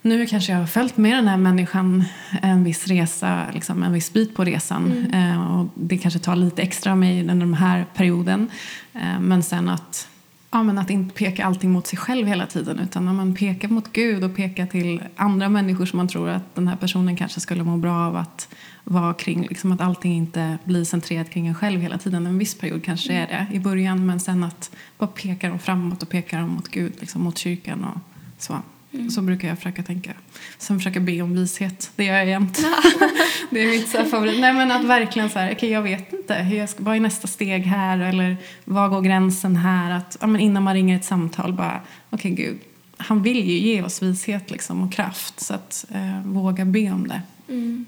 nu 0.03 0.27
kanske 0.27 0.53
jag 0.53 0.59
har 0.59 0.67
följt 0.67 0.97
med 0.97 1.17
den 1.17 1.29
här 1.29 1.37
människan 1.37 2.05
en 2.43 2.65
viss 2.65 2.87
resa, 2.87 3.47
liksom 3.55 3.83
en 3.83 3.93
viss 3.93 4.13
bit 4.13 4.37
på 4.37 4.45
resan. 4.45 4.93
Mm. 4.93 5.33
Eh, 5.33 5.59
och 5.59 5.69
det 5.75 5.99
kanske 5.99 6.21
tar 6.21 6.37
lite 6.37 6.63
extra 6.63 6.93
av 6.93 6.99
mig 6.99 7.21
under 7.21 7.35
den 7.35 7.55
här 7.55 7.87
perioden. 7.95 8.51
Eh, 8.95 9.21
men 9.21 9.43
sen 9.43 9.69
att, 9.69 10.09
ja, 10.51 10.63
men 10.63 10.79
att 10.79 10.91
inte 10.91 11.15
peka 11.15 11.45
allting 11.45 11.71
mot 11.71 11.87
sig 11.87 11.99
själv 11.99 12.27
hela 12.27 12.47
tiden 12.47 12.79
utan 12.79 13.05
när 13.05 13.13
man 13.13 13.35
pekar 13.35 13.69
mot 13.69 13.93
Gud 13.93 14.25
och 14.25 14.37
pekar 14.37 14.67
till 14.67 15.03
andra 15.17 15.49
människor 15.49 15.87
som 15.87 15.97
man 15.97 16.09
tror 16.09 16.29
att 16.29 16.55
den 16.55 16.69
här 16.69 16.77
personen 16.77 17.17
kanske 17.17 17.41
skulle 17.41 17.63
må 17.65 17.77
bra 17.77 18.07
av 18.07 18.17
att 18.17 18.49
vara 18.85 19.15
kring. 19.15 19.47
Liksom 19.49 19.73
att 19.73 19.81
allting 19.81 20.17
inte 20.17 20.59
blir 20.65 20.85
centrerat 20.85 21.31
kring 21.31 21.47
en 21.47 21.55
själv 21.55 21.81
hela 21.81 21.99
tiden. 21.99 22.27
En 22.27 22.39
viss 22.39 22.55
period 22.55 22.85
kanske 22.85 23.13
är 23.13 23.27
det 23.27 23.47
i 23.57 23.61
början 23.61 24.07
men 24.07 24.21
sen 24.21 24.45
att 24.45 24.71
bara 24.99 25.07
peka 25.07 25.49
dem 25.49 25.59
framåt 25.59 26.03
och 26.03 26.09
peka 26.09 26.39
dem 26.39 26.51
mot 26.51 26.69
Gud, 26.69 26.93
liksom 27.01 27.23
mot 27.23 27.39
kyrkan 27.39 27.85
och 27.85 28.01
så. 28.39 28.63
Mm. 28.93 29.11
Så 29.11 29.23
brukar 29.23 29.49
jag 29.49 29.57
försöka 29.57 29.83
tänka. 29.83 30.13
Sen 30.59 30.79
försöka 30.79 31.01
be 31.01 31.23
om 31.23 31.35
vishet. 31.35 31.91
Det 31.97 32.05
gör 32.05 32.15
jag 32.15 32.27
jämt. 32.27 32.59
det 33.51 33.63
är 33.63 33.69
mitt 33.69 33.89
så 33.89 34.05
favorit. 34.05 34.41
Nej 34.41 34.53
men 34.53 34.71
att 34.71 34.85
verkligen 34.85 35.31
så 35.31 35.39
här, 35.39 35.53
okay, 35.53 35.71
jag 35.71 35.83
vet 35.83 36.13
inte. 36.13 36.35
Hur 36.35 36.57
jag 36.57 36.69
ska, 36.69 36.83
vad 36.83 36.97
är 36.97 37.01
nästa 37.01 37.29
steg 37.29 37.63
här? 37.63 37.99
Eller 37.99 38.37
var 38.65 38.89
går 38.89 39.01
gränsen 39.01 39.57
här? 39.57 39.91
Att, 39.91 40.17
ja, 40.21 40.27
men 40.27 40.41
innan 40.41 40.63
man 40.63 40.75
ringer 40.75 40.97
ett 40.97 41.05
samtal 41.05 41.53
bara, 41.53 41.81
okej 42.11 42.33
okay, 42.33 42.45
Gud. 42.45 42.59
Han 42.97 43.23
vill 43.23 43.49
ju 43.49 43.59
ge 43.59 43.83
oss 43.83 44.03
vishet 44.03 44.51
liksom, 44.51 44.83
och 44.83 44.93
kraft. 44.93 45.41
Så 45.41 45.55
att 45.55 45.85
eh, 45.95 46.23
våga 46.25 46.65
be 46.65 46.91
om 46.91 47.09
det. 47.09 47.23
Mm. 47.49 47.85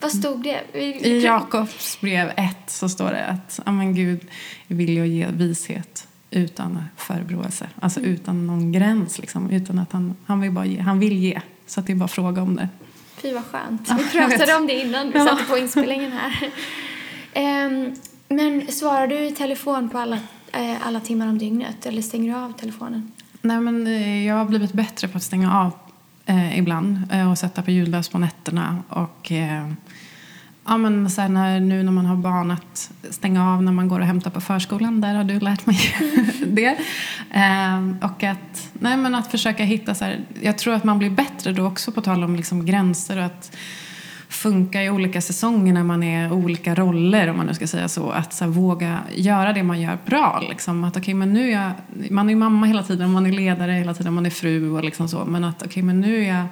Vad 0.00 0.12
stod 0.12 0.42
det? 0.42 0.78
I 1.08 1.24
Jakobs 1.24 2.00
brev 2.00 2.32
1 2.36 2.56
så 2.66 2.88
står 2.88 3.10
det 3.10 3.26
att 3.26 3.60
ja, 3.66 3.72
men 3.72 3.94
Gud 3.94 4.20
vill 4.66 4.96
ju 4.96 5.06
ge 5.06 5.26
vishet 5.26 6.06
utan 6.34 6.84
förebråelse. 6.96 7.68
Alltså 7.80 8.00
mm. 8.00 8.12
utan 8.12 8.46
någon 8.46 8.72
gräns. 8.72 9.18
Liksom. 9.18 9.50
Utan 9.50 9.78
att 9.78 9.92
han, 9.92 10.14
han, 10.26 10.40
vill 10.40 10.50
bara 10.50 10.66
ge, 10.66 10.80
han 10.80 10.98
vill 10.98 11.18
ge. 11.18 11.40
Så 11.66 11.80
att 11.80 11.86
det 11.86 11.92
är 11.92 11.96
bara 11.96 12.08
fråga 12.08 12.42
om 12.42 12.56
det. 12.56 12.68
Fy 13.16 13.32
vad 13.32 13.44
skönt. 13.44 13.86
Ja, 13.88 13.94
vi 13.98 14.18
pratade 14.18 14.54
om 14.54 14.66
det 14.66 14.80
innan 14.80 15.10
vi 15.10 15.18
ja. 15.18 15.24
satte 15.24 15.44
på 15.44 15.58
inspelningen 15.58 16.12
här. 16.12 16.50
um, 17.66 17.94
men 18.28 18.72
svarar 18.72 19.06
du 19.06 19.26
i 19.26 19.32
telefon 19.32 19.88
på 19.88 19.98
alla, 19.98 20.16
uh, 20.16 20.86
alla 20.86 21.00
timmar 21.00 21.28
om 21.28 21.38
dygnet 21.38 21.86
eller 21.86 22.02
stänger 22.02 22.32
du 22.32 22.38
av 22.38 22.52
telefonen? 22.52 23.12
Nej, 23.40 23.60
men 23.60 23.86
uh, 23.86 24.26
jag 24.26 24.34
har 24.34 24.44
blivit 24.44 24.72
bättre 24.72 25.08
på 25.08 25.16
att 25.16 25.22
stänga 25.22 25.60
av 25.60 25.72
uh, 26.30 26.58
ibland 26.58 26.98
och 27.30 27.38
sätta 27.38 27.62
på 27.62 27.70
ljudlös 27.70 28.08
på 28.08 28.18
nätterna. 28.18 28.82
Och 28.88 29.32
Ja, 30.66 30.76
men 30.76 31.10
så 31.10 31.28
när, 31.28 31.60
nu 31.60 31.82
när 31.82 31.92
man 31.92 32.06
har 32.06 32.16
barn 32.16 32.50
att 32.50 32.90
stänga 33.10 33.52
av 33.52 33.62
när 33.62 33.72
man 33.72 33.88
går 33.88 34.00
och 34.00 34.06
hämtar 34.06 34.30
på 34.30 34.40
förskolan. 34.40 35.00
Där 35.00 35.14
har 35.14 35.24
du 35.24 35.40
lärt 35.40 35.66
mig 35.66 35.78
det. 36.46 36.76
Ehm, 37.30 37.96
och 38.02 38.22
att, 38.22 38.70
nej, 38.72 38.96
men 38.96 39.14
att 39.14 39.30
försöka 39.30 39.64
hitta 39.64 39.94
så 39.94 40.04
här, 40.04 40.20
Jag 40.42 40.58
tror 40.58 40.74
att 40.74 40.84
man 40.84 40.98
blir 40.98 41.10
bättre 41.10 41.52
då 41.52 41.66
också 41.66 41.92
på 41.92 42.00
tal 42.00 42.24
om 42.24 42.36
liksom 42.36 42.66
gränser 42.66 43.18
och 43.18 43.24
att 43.24 43.56
funka 44.28 44.82
i 44.82 44.90
olika 44.90 45.20
säsonger 45.20 45.72
när 45.72 45.84
man 45.84 46.02
är 46.02 46.32
olika 46.32 46.74
roller 46.74 47.30
om 47.30 47.36
man 47.36 47.46
nu 47.46 47.54
ska 47.54 47.66
säga 47.66 47.88
så. 47.88 48.10
Att 48.10 48.32
så 48.32 48.44
här, 48.44 48.50
våga 48.50 48.98
göra 49.14 49.52
det 49.52 49.62
man 49.62 49.80
gör 49.80 49.98
bra. 50.06 50.42
Liksom. 50.48 50.84
Att, 50.84 50.96
okay, 50.96 51.14
men 51.14 51.32
nu 51.32 51.48
är 51.48 51.62
jag, 51.62 51.72
man 52.10 52.30
är 52.30 52.36
mamma 52.36 52.66
hela 52.66 52.82
tiden, 52.82 53.12
man 53.12 53.26
är 53.26 53.32
ledare 53.32 53.72
hela 53.72 53.94
tiden, 53.94 54.12
man 54.14 54.26
är 54.26 54.30
fru 54.30 54.70
och 54.70 54.84
liksom 54.84 55.08
så. 55.08 55.24
Men 55.24 55.44
att 55.44 55.66
okay, 55.66 55.82
men 55.82 56.00
nu 56.00 56.24
är 56.24 56.36
jag 56.36 56.46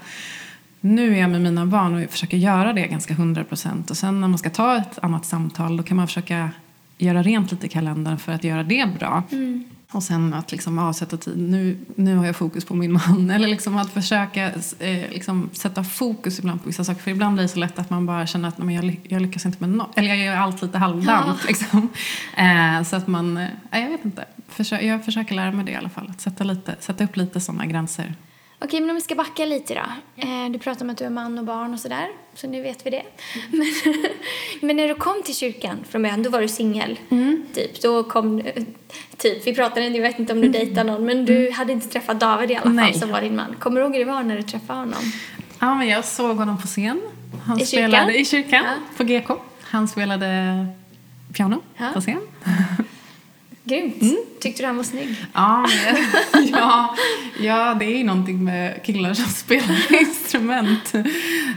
nu 0.84 1.16
är 1.16 1.20
jag 1.20 1.30
med 1.30 1.40
mina 1.40 1.66
barn 1.66 2.04
och 2.04 2.10
försöker 2.10 2.36
göra 2.36 2.72
det 2.72 2.86
ganska 2.86 3.14
hundra 3.14 3.44
procent. 3.44 3.90
Och 3.90 3.96
sen 3.96 4.20
när 4.20 4.28
man 4.28 4.38
ska 4.38 4.50
ta 4.50 4.76
ett 4.76 4.98
annat 5.02 5.26
samtal 5.26 5.76
då 5.76 5.82
kan 5.82 5.96
man 5.96 6.06
försöka 6.06 6.50
göra 6.98 7.22
rent 7.22 7.50
lite 7.50 7.66
i 7.66 7.68
kalendern 7.68 8.18
för 8.18 8.32
att 8.32 8.44
göra 8.44 8.62
det 8.62 8.88
bra. 8.98 9.22
Mm. 9.32 9.64
Och 9.92 10.02
sen 10.02 10.34
att 10.34 10.52
liksom 10.52 10.78
avsätta 10.78 11.16
tid. 11.16 11.38
Nu, 11.38 11.78
nu 11.94 12.16
har 12.16 12.26
jag 12.26 12.36
fokus 12.36 12.64
på 12.64 12.74
min 12.74 12.92
man. 12.92 13.30
Eller 13.34 13.48
liksom 13.48 13.76
att 13.76 13.92
försöka 13.92 14.50
eh, 14.78 15.10
liksom 15.10 15.50
sätta 15.52 15.84
fokus 15.84 16.38
ibland 16.38 16.62
på 16.62 16.68
vissa 16.68 16.84
saker. 16.84 17.00
För 17.00 17.10
ibland 17.10 17.34
blir 17.34 17.42
det 17.42 17.48
så 17.48 17.58
lätt 17.58 17.78
att 17.78 17.90
man 17.90 18.06
bara 18.06 18.26
känner 18.26 18.48
att 18.48 18.58
men 18.58 18.74
jag, 18.74 19.00
jag 19.02 19.22
lyckas 19.22 19.46
inte 19.46 19.58
med 19.60 19.70
något. 19.70 19.98
Eller 19.98 20.08
jag 20.08 20.18
gör 20.18 20.36
allt 20.36 20.62
lite 20.62 20.78
halvdant. 20.78 21.38
Ja. 21.42 21.48
Liksom. 21.48 21.88
Eh, 22.36 22.82
så 22.82 22.96
att 22.96 23.06
man, 23.06 23.36
eh, 23.36 23.48
jag 23.70 23.90
vet 23.90 24.04
inte. 24.04 24.24
Försök, 24.48 24.82
jag 24.82 25.04
försöker 25.04 25.34
lära 25.34 25.52
mig 25.52 25.64
det 25.64 25.72
i 25.72 25.76
alla 25.76 25.88
fall. 25.88 26.10
Att 26.10 26.20
sätta, 26.20 26.44
lite, 26.44 26.76
sätta 26.80 27.04
upp 27.04 27.16
lite 27.16 27.40
sådana 27.40 27.66
gränser. 27.66 28.14
Okej, 28.64 28.81
men 28.81 28.90
om 28.90 28.97
vi 28.97 29.02
ska 29.02 29.14
backa 29.14 29.45
lite 29.45 29.75
då. 29.75 29.81
Eh, 30.23 30.50
du 30.50 30.59
pratar 30.59 30.85
om 30.85 30.90
att 30.90 30.99
du 30.99 31.04
är 31.04 31.11
man 31.11 31.38
och 31.38 31.45
barn 31.45 31.75
och 31.75 31.81
sådär, 31.81 32.09
så 32.35 32.47
nu 32.47 32.62
vet 32.62 32.87
vi 32.87 32.90
det. 32.90 33.02
Men, 33.50 33.66
men, 34.61 34.76
när 34.76 34.88
du 34.88 34.95
kom 34.95 35.23
till 35.25 35.35
kyrkan 35.35 35.85
från 35.88 36.02
början, 36.02 36.23
då 36.23 36.31
var 36.31 36.40
du 36.40 36.49
singel, 36.49 36.99
mm. 37.11 37.42
typ. 37.54 37.83
Då 37.83 38.04
kom 38.04 38.42
typ, 39.16 39.47
vi 39.47 39.54
pratade, 39.54 39.87
jag 39.87 40.02
vet 40.02 40.19
inte 40.19 40.33
om 40.33 40.40
du 40.40 40.47
mm. 40.47 40.61
dejtade 40.61 40.92
någon, 40.92 41.04
men 41.04 41.25
du 41.25 41.37
mm. 41.37 41.52
hade 41.52 41.73
inte 41.73 41.88
träffat 41.88 42.21
David 42.21 42.50
i 42.50 42.54
alla 42.54 42.62
fall 42.62 42.73
Nej. 42.73 42.95
som 42.95 43.11
var 43.11 43.21
din 43.21 43.37
man. 43.37 43.57
Kommer 43.59 43.81
du 43.81 43.87
ihåg 43.87 43.97
hur 43.97 44.04
det 44.04 44.12
var 44.12 44.23
när 44.23 44.37
du 44.37 44.42
träffade 44.42 44.78
honom? 44.78 45.12
Ja, 45.59 45.75
men 45.75 45.88
jag 45.88 46.04
såg 46.04 46.37
honom 46.37 46.61
på 46.61 46.66
scen. 46.66 47.00
Han 47.45 47.61
I 47.61 47.66
spelade 47.66 48.12
kyrkan? 48.12 48.21
i 48.21 48.25
kyrkan, 48.25 48.64
ja. 48.64 48.97
på 48.97 49.04
GK. 49.04 49.42
Han 49.61 49.88
spelade 49.88 50.66
piano 51.33 51.62
ja. 51.76 51.90
på 51.95 52.00
scen. 52.00 52.21
Grymt. 53.64 54.02
Mm. 54.02 54.16
Tyckte 54.40 54.62
du 54.62 54.66
han 54.66 54.76
var 54.76 54.85
snygg? 54.85 55.16
Ja, 55.33 55.66
ja, 56.52 56.97
ja, 57.40 57.75
det 57.75 57.85
är 57.85 57.99
ju 57.99 58.04
någonting 58.04 58.45
med 58.45 58.83
killar 58.83 59.14
som 59.14 59.25
spelar 59.25 60.00
instrument. 60.00 60.92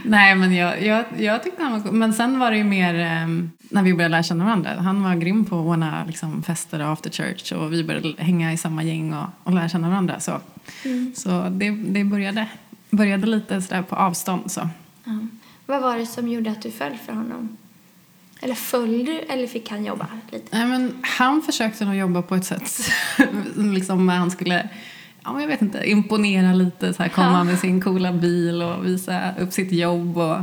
Nej, 0.04 0.34
men 0.34 0.54
jag, 0.54 0.82
jag, 0.82 1.04
jag 1.18 1.44
tyckte 1.44 1.62
han 1.62 1.82
var 1.82 1.92
Men 1.92 2.12
sen 2.12 2.38
var 2.38 2.50
det 2.50 2.56
ju 2.56 2.64
mer 2.64 3.22
um, 3.24 3.50
när 3.58 3.82
vi 3.82 3.94
började 3.94 4.12
lära 4.12 4.22
känna 4.22 4.44
varandra. 4.44 4.70
Han 4.78 5.02
var 5.02 5.14
grym 5.14 5.44
på 5.44 5.60
att 5.60 5.66
ordna 5.66 6.04
liksom, 6.06 6.42
fester 6.42 6.80
och 6.80 6.88
after 6.88 7.10
church 7.10 7.52
och 7.52 7.72
vi 7.72 7.84
började 7.84 8.14
hänga 8.18 8.52
i 8.52 8.56
samma 8.56 8.82
gäng 8.82 9.14
och, 9.14 9.26
och 9.44 9.52
lära 9.52 9.68
känna 9.68 9.88
varandra. 9.88 10.20
Så, 10.20 10.40
mm. 10.84 11.12
så 11.16 11.48
det, 11.48 11.70
det 11.70 12.04
började, 12.04 12.48
började 12.90 13.26
lite 13.26 13.62
sådär 13.62 13.82
på 13.82 13.96
avstånd. 13.96 14.50
Så. 14.52 14.68
Mm. 15.06 15.30
Vad 15.66 15.82
var 15.82 15.98
det 15.98 16.06
som 16.06 16.28
gjorde 16.28 16.50
att 16.50 16.62
du 16.62 16.70
föll 16.70 16.96
för 17.06 17.12
honom? 17.12 17.56
Eller 18.40 18.54
föll 18.54 19.04
du 19.04 19.18
eller 19.18 19.46
fick 19.46 19.70
han 19.70 19.84
jobba 19.84 20.06
lite? 20.32 20.58
Nej, 20.58 20.66
men 20.66 20.96
han 21.02 21.42
försökte 21.42 21.84
nog 21.84 21.94
jobba 21.94 22.22
på 22.22 22.34
ett 22.34 22.44
sätt 22.44 22.90
liksom 23.56 24.08
han 24.08 24.30
skulle 24.30 24.68
ja, 25.26 25.32
men 25.32 25.42
jag 25.42 25.48
vet 25.48 25.62
inte, 25.62 25.90
imponera 25.90 26.52
lite, 26.52 26.94
så 26.94 27.02
här, 27.02 27.10
komma 27.10 27.44
med 27.44 27.58
sin 27.58 27.80
coola 27.80 28.12
bil 28.12 28.62
och 28.62 28.86
visa 28.86 29.34
upp 29.38 29.52
sitt 29.52 29.72
jobb. 29.72 30.18
Och 30.18 30.38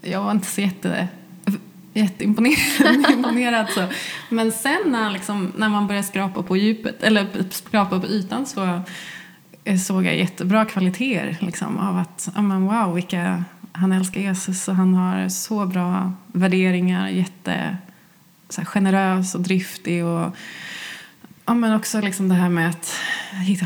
jag 0.00 0.22
var 0.22 0.30
inte 0.30 0.46
så 0.46 0.60
jätte, 0.60 1.08
jätteimponerad. 1.92 3.68
så. 3.74 3.86
Men 4.28 4.52
sen 4.52 4.78
när, 4.86 5.10
liksom, 5.10 5.52
när 5.56 5.68
man 5.68 5.86
började 5.86 6.06
skrapa 6.06 6.42
på 6.42 6.56
djupet, 6.56 7.02
eller 7.02 7.26
skrapa 7.50 8.00
på 8.00 8.06
ytan 8.06 8.46
så 8.46 8.80
såg 9.86 10.06
jag 10.06 10.16
jättebra 10.16 10.64
kvaliteter 10.64 11.36
liksom, 11.40 11.78
av 11.78 11.98
att, 11.98 12.28
ja, 12.34 12.42
men 12.42 12.66
wow, 12.66 12.94
vilka 12.94 13.44
han 13.72 13.92
älskar 13.92 14.20
Jesus 14.20 14.68
och 14.68 14.74
han 14.74 14.94
har 14.94 15.28
så 15.28 15.66
bra 15.66 16.12
värderingar, 16.26 17.08
jätte 17.08 17.76
så 18.48 18.60
här, 18.60 18.66
generös 18.66 19.34
och 19.34 19.40
driftig 19.40 20.04
och 20.04 20.36
ja, 21.46 21.54
men 21.54 21.74
också 21.74 22.00
liksom 22.00 22.28
det 22.28 22.34
här 22.34 22.48
med 22.48 22.68
att 22.70 23.00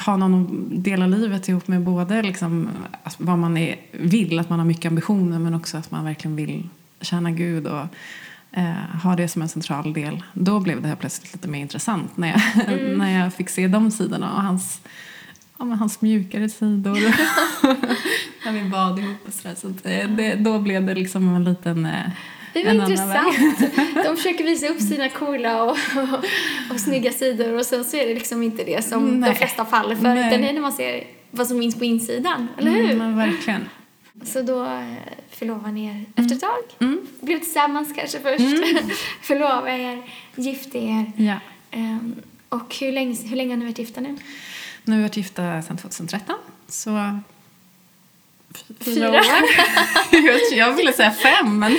ha 0.06 0.16
någon 0.16 0.42
att 0.42 0.84
dela 0.84 1.06
livet 1.06 1.48
ihop 1.48 1.68
med 1.68 1.82
både 1.82 2.22
liksom, 2.22 2.68
alltså, 3.02 3.24
vad 3.24 3.38
man 3.38 3.56
är, 3.56 3.76
vill, 3.92 4.38
att 4.38 4.50
man 4.50 4.58
har 4.58 4.66
mycket 4.66 4.88
ambitioner 4.88 5.38
men 5.38 5.54
också 5.54 5.76
att 5.76 5.90
man 5.90 6.04
verkligen 6.04 6.36
vill 6.36 6.68
tjäna 7.00 7.30
Gud 7.30 7.66
och 7.66 7.86
eh, 8.52 9.00
ha 9.02 9.16
det 9.16 9.28
som 9.28 9.42
en 9.42 9.48
central 9.48 9.92
del. 9.92 10.22
Då 10.32 10.60
blev 10.60 10.82
det 10.82 10.88
här 10.88 10.96
plötsligt 10.96 11.32
lite 11.32 11.48
mer 11.48 11.60
intressant 11.60 12.16
när 12.16 12.28
jag, 12.28 12.68
mm. 12.68 12.98
när 12.98 13.22
jag 13.22 13.34
fick 13.34 13.48
se 13.48 13.68
de 13.68 13.90
sidorna 13.90 14.32
och 14.32 14.42
hans 14.42 14.80
ja, 15.58 15.64
men 15.64 15.78
hans 15.78 16.00
mjukare 16.00 16.48
sidor. 16.48 16.94
när 18.44 18.52
vi 18.52 18.70
bad 18.70 18.98
ihop 18.98 19.26
och 19.26 19.32
sådär. 19.32 19.54
Så 19.54 19.68
det, 19.82 20.06
det, 20.06 20.34
då 20.34 20.58
blev 20.58 20.86
det 20.86 20.94
liksom 20.94 21.36
en 21.36 21.44
liten 21.44 21.86
eh, 21.86 22.10
det 22.52 22.64
var 22.64 22.72
intressant. 22.72 23.58
De 24.04 24.16
försöker 24.16 24.44
visa 24.44 24.66
upp 24.66 24.80
sina 24.80 25.08
coola 25.08 25.62
och, 25.62 25.70
och, 25.70 26.24
och 26.70 26.80
snygga 26.80 27.12
sidor 27.12 27.58
och 27.58 27.66
sen 27.66 27.84
så 27.84 27.96
är 27.96 28.06
det 28.06 28.14
liksom 28.14 28.42
inte 28.42 28.64
det 28.64 28.84
som 28.84 29.20
Nej. 29.20 29.30
de 29.30 29.36
flesta 29.36 29.64
faller 29.64 29.96
för. 29.96 30.02
Nej. 30.02 30.28
Utan 30.28 30.40
det 30.40 30.48
är 30.48 30.52
när 30.52 30.60
man 30.60 30.72
ser 30.72 31.04
vad 31.30 31.46
som 31.46 31.60
finns 31.60 31.78
på 31.78 31.84
insidan, 31.84 32.48
eller 32.58 32.70
hur? 32.70 32.90
Mm, 32.90 33.16
verkligen. 33.16 33.68
Så 34.24 34.42
då 34.42 34.64
eh, 34.64 34.94
förlovade 35.30 35.72
ni 35.72 35.86
er 35.86 35.90
mm. 35.90 36.06
efter 36.14 36.34
ett 36.34 36.40
tag. 36.40 36.88
Mm. 36.88 37.06
Blev 37.20 37.38
tillsammans 37.38 37.92
kanske 37.96 38.20
först. 38.20 38.40
Mm. 38.40 38.90
förlovade 39.22 39.78
er, 39.78 40.02
gifte 40.36 40.78
er. 40.78 41.12
Ja. 41.16 41.38
Um, 41.74 42.14
och 42.48 42.76
hur 42.80 42.92
länge, 42.92 43.16
hur 43.22 43.36
länge 43.36 43.52
har 43.52 43.56
ni 43.56 43.64
varit 43.64 43.78
gifta 43.78 44.00
nu? 44.00 44.16
Nu 44.86 44.92
har 44.92 44.96
vi 44.96 45.02
varit 45.02 45.16
gifta 45.16 45.62
sedan 45.62 45.76
2013. 45.76 46.34
Så 46.68 47.20
fyra 48.80 49.10
år. 49.10 49.20
jag 50.56 50.72
ville 50.72 50.92
säga 50.92 51.10
fem, 51.10 51.58
men 51.58 51.78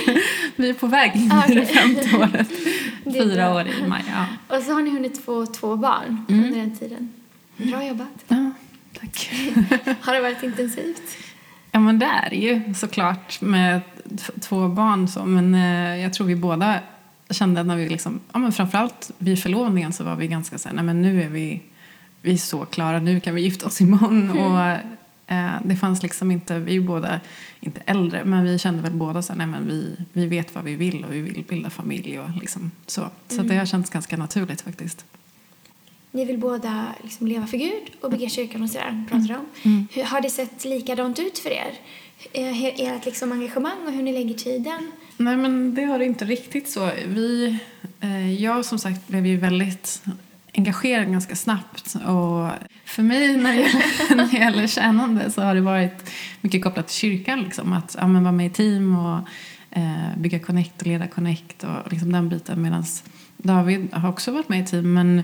vi 0.56 0.70
är 0.70 0.74
på 0.74 0.86
väg 0.86 1.16
in 1.16 1.32
i 1.48 1.54
det 1.54 1.66
femte 1.66 2.16
året. 2.16 2.48
Fyra 3.04 3.54
år 3.54 3.68
i 3.68 3.86
maj. 3.86 4.04
Ja. 4.08 4.56
Och 4.56 4.62
så 4.62 4.72
har 4.72 4.82
ni 4.82 4.90
hunnit 4.90 5.24
få 5.24 5.46
två 5.46 5.76
barn 5.76 6.24
mm. 6.28 6.44
under 6.44 6.58
den 6.58 6.76
tiden. 6.76 7.12
Bra 7.56 7.84
jobbat. 7.84 8.24
Ja, 8.28 8.50
tack. 9.00 9.30
har 10.00 10.14
det 10.14 10.20
varit 10.20 10.42
intensivt? 10.42 11.16
Ja, 11.72 11.80
men 11.80 11.98
det 11.98 12.06
är 12.06 12.34
ju 12.34 12.74
såklart 12.74 13.40
med 13.40 13.80
två 14.40 14.68
barn. 14.68 15.08
Så. 15.08 15.24
Men 15.24 15.54
eh, 15.54 16.02
jag 16.02 16.14
tror 16.14 16.26
vi 16.26 16.36
båda 16.36 16.80
kände 17.30 17.62
när 17.62 17.76
vi 17.76 17.88
liksom, 17.88 18.20
ja 18.32 18.38
men 18.38 18.52
framförallt 18.52 19.10
vid 19.18 19.42
förlovningen 19.42 19.92
så 19.92 20.04
var 20.04 20.16
vi 20.16 20.26
ganska 20.26 20.58
så 20.58 20.68
här, 20.68 20.76
nej 20.76 20.84
men 20.84 21.02
nu 21.02 21.22
är 21.22 21.28
vi 21.28 21.62
vi 22.22 22.32
är 22.32 22.36
så 22.36 22.64
klara, 22.64 23.00
nu 23.00 23.20
kan 23.20 23.34
vi 23.34 23.42
gifta 23.42 23.66
oss 23.66 23.80
imorgon. 23.80 24.30
Mm. 24.30 24.38
Och 24.38 24.78
Eh, 25.30 25.54
det 25.64 25.76
fanns 25.76 26.02
liksom 26.02 26.30
inte, 26.30 26.58
vi 26.58 26.70
är 26.70 26.74
ju 26.74 26.80
båda 26.80 27.20
inte 27.60 27.80
äldre, 27.86 28.24
men 28.24 28.44
vi 28.44 28.58
kände 28.58 28.82
väl 28.82 28.92
båda 28.92 29.22
så 29.22 29.32
här, 29.32 29.38
nej 29.38 29.46
men 29.46 29.68
vi, 29.68 29.96
vi 30.12 30.26
vet 30.26 30.54
vad 30.54 30.64
vi 30.64 30.74
vill 30.74 31.04
och 31.04 31.12
vi 31.14 31.20
vill 31.20 31.44
bilda 31.48 31.70
familj 31.70 32.18
och 32.20 32.30
liksom 32.40 32.70
så. 32.86 33.08
Så 33.28 33.34
Mm. 33.34 33.48
det 33.48 33.56
har 33.56 33.66
känts 33.66 33.90
ganska 33.90 34.16
naturligt 34.16 34.60
faktiskt. 34.60 35.04
Ni 36.10 36.24
vill 36.24 36.38
båda 36.38 36.86
liksom 37.02 37.26
leva 37.26 37.46
för 37.46 37.56
Gud 37.56 37.82
och 38.00 38.10
bygga 38.10 38.28
kyrkan 38.28 38.62
och 38.62 38.70
sådär, 38.70 39.04
pratar 39.10 39.34
om. 39.34 39.46
Mm. 39.62 39.86
Hur, 39.92 40.02
har 40.04 40.20
det 40.20 40.30
sett 40.30 40.64
likadant 40.64 41.18
ut 41.18 41.38
för 41.38 41.50
er? 41.50 41.72
Eh, 42.32 42.64
Ert 42.64 43.04
liksom 43.04 43.32
engagemang 43.32 43.86
och 43.86 43.92
hur 43.92 44.02
ni 44.02 44.12
lägger 44.12 44.34
tiden? 44.34 44.92
Nej 45.16 45.36
men 45.36 45.74
det 45.74 45.82
har 45.84 45.98
det 45.98 46.04
inte 46.04 46.24
riktigt 46.24 46.68
så. 46.68 46.90
Vi, 47.06 47.58
eh, 48.00 48.42
jag 48.42 48.64
som 48.64 48.78
sagt 48.78 49.08
blev 49.08 49.26
ju 49.26 49.36
väldigt 49.36 50.02
engagerad 50.58 51.10
ganska 51.10 51.36
snabbt. 51.36 51.94
Och 51.94 52.50
för 52.84 53.02
mig 53.02 53.36
när 53.36 53.52
det 53.52 53.60
gäller, 53.60 54.16
när 54.16 54.26
det 54.30 54.36
gäller 54.36 54.66
tjänande 54.66 55.30
så 55.30 55.42
har 55.42 55.54
det 55.54 55.60
varit 55.60 56.10
mycket 56.40 56.64
kopplat 56.64 56.88
till 56.88 56.96
kyrkan. 56.96 57.40
Liksom, 57.40 57.72
att 57.72 57.96
ja, 57.98 58.06
men 58.06 58.22
vara 58.22 58.32
med 58.32 58.46
i 58.46 58.50
team 58.50 58.96
och 58.96 59.28
eh, 59.70 60.16
bygga 60.16 60.38
connect 60.38 60.80
och 60.80 60.86
leda 60.86 61.06
connect 61.06 61.64
och 61.64 61.92
liksom 61.92 62.12
den 62.12 62.28
biten. 62.28 62.62
Medan 62.62 62.84
David 63.36 63.88
har 63.92 64.08
också 64.08 64.32
varit 64.32 64.48
med 64.48 64.60
i 64.60 64.66
team 64.66 64.94
men 64.94 65.22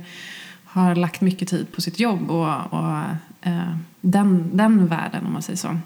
har 0.64 0.95
lagt 0.95 1.21
mycket 1.21 1.49
tid 1.49 1.73
på 1.73 1.81
sitt 1.81 2.00
jobb 2.00 2.31
och, 2.31 2.73
och 2.73 3.00
eh, 3.43 3.76
den, 4.00 4.57
den 4.57 4.87
världen 4.87 5.26
om 5.26 5.33
man 5.33 5.43
säger 5.43 5.57
så. 5.57 5.79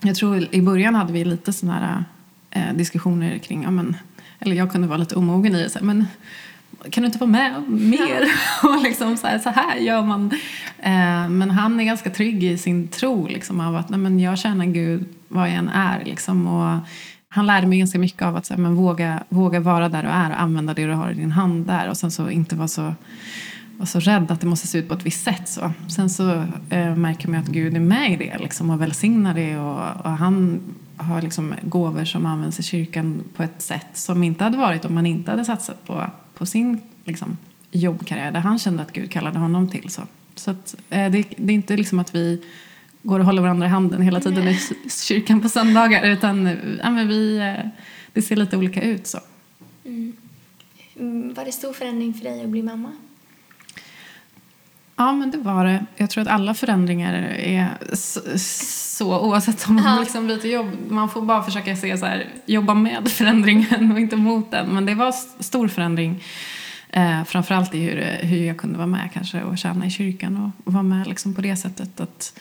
Jag 0.00 0.16
tror 0.16 0.54
i 0.54 0.62
början 0.62 0.94
hade 0.94 1.12
vi 1.12 1.24
lite 1.24 1.52
sådana 1.52 1.78
här 1.78 2.04
eh, 2.50 2.76
diskussioner 2.76 3.38
kring, 3.38 3.62
ja, 3.62 3.70
men, 3.70 3.96
eller 4.38 4.56
jag 4.56 4.72
kunde 4.72 4.88
vara 4.88 4.98
lite 4.98 5.14
omogen 5.14 5.54
i 5.54 5.62
det, 5.62 5.70
så 5.70 5.78
här, 5.78 5.86
men 5.86 6.06
kan 6.90 7.02
du 7.02 7.06
inte 7.06 7.18
vara 7.18 7.30
med 7.30 7.62
mer? 7.68 8.22
och 8.62 8.82
liksom 8.82 9.16
så 9.16 9.26
här, 9.26 9.38
så 9.38 9.50
här 9.50 9.76
gör 9.76 10.02
man. 10.02 10.30
Eh, 10.78 11.28
men 11.28 11.50
han 11.50 11.80
är 11.80 11.84
ganska 11.84 12.10
trygg 12.10 12.44
i 12.44 12.58
sin 12.58 12.88
tro 12.88 13.26
liksom, 13.26 13.60
av 13.60 13.76
att 13.76 13.88
nej, 13.88 13.98
men 13.98 14.20
jag 14.20 14.38
känner 14.38 14.66
Gud 14.66 15.04
vad 15.28 15.48
jag 15.48 15.54
än 15.54 15.68
är. 15.68 16.04
Liksom, 16.04 16.46
och 16.46 16.78
han 17.28 17.46
lärde 17.46 17.66
mig 17.66 17.78
ganska 17.78 17.98
mycket 17.98 18.22
av 18.22 18.36
att 18.36 18.46
så 18.46 18.54
här, 18.54 18.60
men 18.60 18.74
våga, 18.74 19.22
våga 19.28 19.60
vara 19.60 19.88
där 19.88 20.02
du 20.02 20.08
är 20.08 20.30
och 20.30 20.40
använda 20.40 20.74
det 20.74 20.86
du 20.86 20.92
har 20.92 21.10
i 21.10 21.14
din 21.14 21.32
hand 21.32 21.66
där. 21.66 21.90
Och 21.90 21.96
sen 21.96 22.10
så 22.10 22.30
inte 22.30 22.56
vara 22.56 22.68
så 22.68 22.94
var 23.76 23.86
så 23.86 24.00
rädd 24.00 24.30
att 24.30 24.40
det 24.40 24.46
måste 24.46 24.66
se 24.66 24.78
ut 24.78 24.88
på 24.88 24.94
ett 24.94 25.06
visst 25.06 25.24
sätt. 25.24 25.48
Så. 25.48 25.72
Sen 25.88 26.10
så 26.10 26.44
eh, 26.70 26.96
märker 26.96 27.28
man 27.28 27.40
att 27.40 27.48
Gud 27.48 27.76
är 27.76 27.80
med 27.80 28.12
i 28.12 28.16
det 28.16 28.38
liksom, 28.38 28.70
och 28.70 28.82
välsignar 28.82 29.34
det. 29.34 29.58
Och, 29.58 30.06
och 30.06 30.10
han 30.10 30.60
har 30.96 31.22
liksom 31.22 31.54
gåvor 31.62 32.04
som 32.04 32.26
används 32.26 32.60
i 32.60 32.62
kyrkan 32.62 33.24
på 33.36 33.42
ett 33.42 33.62
sätt 33.62 33.86
som 33.92 34.22
inte 34.22 34.44
hade 34.44 34.58
varit 34.58 34.84
om 34.84 34.94
man 34.94 35.06
inte 35.06 35.30
hade 35.30 35.44
satsat 35.44 35.86
på, 35.86 36.06
på 36.42 36.46
sin 36.46 36.80
liksom, 37.04 37.38
jobbkarriär 37.70 38.32
där 38.32 38.40
han 38.40 38.58
kände 38.58 38.82
att 38.82 38.92
Gud 38.92 39.10
kallade 39.10 39.38
honom 39.38 39.68
till. 39.68 39.90
Så, 39.90 40.02
så 40.34 40.50
att, 40.50 40.74
eh, 40.90 41.10
det, 41.10 41.24
det 41.36 41.52
är 41.52 41.54
inte 41.54 41.76
liksom 41.76 41.98
att 41.98 42.14
vi 42.14 42.42
går 43.02 43.20
och 43.20 43.26
håller 43.26 43.42
varandra 43.42 43.66
i 43.66 43.70
handen 43.70 44.02
hela 44.02 44.20
tiden 44.20 44.48
i 44.48 44.58
kyrkan 44.90 45.40
på 45.40 45.48
söndagar 45.48 46.10
utan 46.10 46.46
ja, 46.82 46.90
men 46.90 47.08
vi, 47.08 47.36
eh, 47.38 47.68
det 48.12 48.22
ser 48.22 48.36
lite 48.36 48.56
olika 48.56 48.82
ut. 48.82 49.06
så. 49.06 49.18
Mm, 49.84 51.34
var 51.34 51.44
det 51.44 51.52
stor 51.52 51.72
förändring 51.72 52.14
för 52.14 52.24
dig 52.24 52.42
att 52.44 52.48
bli 52.48 52.62
mamma? 52.62 52.92
Ja, 54.96 55.12
men 55.12 55.30
det 55.30 55.38
var 55.38 55.64
det. 55.64 55.84
Jag 55.96 56.10
tror 56.10 56.22
att 56.22 56.28
alla 56.28 56.54
förändringar 56.54 57.12
är 57.36 57.68
så, 58.38 59.18
oavsett 59.20 59.68
om 59.68 59.74
man 59.74 59.84
Ja. 59.94 60.00
liksom 60.00 60.26
byter 60.26 60.46
jobb. 60.46 60.70
Man 60.88 61.08
får 61.08 61.22
bara 61.22 61.42
försöka 61.42 61.76
se 61.76 61.98
så 61.98 62.06
här, 62.06 62.26
jobba 62.46 62.74
med 62.74 63.08
förändringen 63.10 63.92
och 63.92 64.00
inte 64.00 64.16
mot 64.16 64.50
den. 64.50 64.66
Men 64.68 64.86
det 64.86 64.94
var 64.94 65.12
stor 65.42 65.68
förändring. 65.68 66.22
Eh, 66.90 67.24
framförallt 67.24 67.74
i 67.74 67.80
hur, 67.80 68.26
hur 68.26 68.46
jag 68.46 68.56
kunde 68.56 68.76
vara 68.78 68.86
med 68.86 69.10
kanske 69.12 69.42
och 69.42 69.58
tjäna 69.58 69.86
i 69.86 69.90
kyrkan 69.90 70.36
och, 70.36 70.66
och 70.66 70.72
vara 70.72 70.82
med 70.82 71.06
liksom 71.06 71.34
på 71.34 71.40
det 71.40 71.56
sättet. 71.56 72.00
Att, 72.00 72.38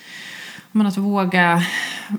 men 0.72 0.88
att 0.88 0.98
våga, 0.98 1.64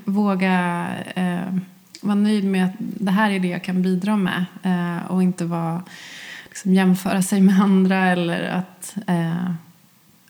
våga 0.05 0.87
eh, 1.15 1.55
vara 2.01 2.15
nöjd 2.15 2.43
med 2.45 2.65
att 2.65 2.73
det 2.77 3.11
här 3.11 3.31
är 3.31 3.39
det 3.39 3.47
jag 3.47 3.63
kan 3.63 3.81
bidra 3.81 4.17
med. 4.17 4.45
Eh, 4.63 5.05
och 5.11 5.23
inte 5.23 5.45
vara, 5.45 5.83
liksom, 6.45 6.73
jämföra 6.73 7.21
sig 7.21 7.41
med 7.41 7.61
andra 7.61 7.97
eller 7.97 8.43
att 8.49 8.95
eh, 9.07 9.51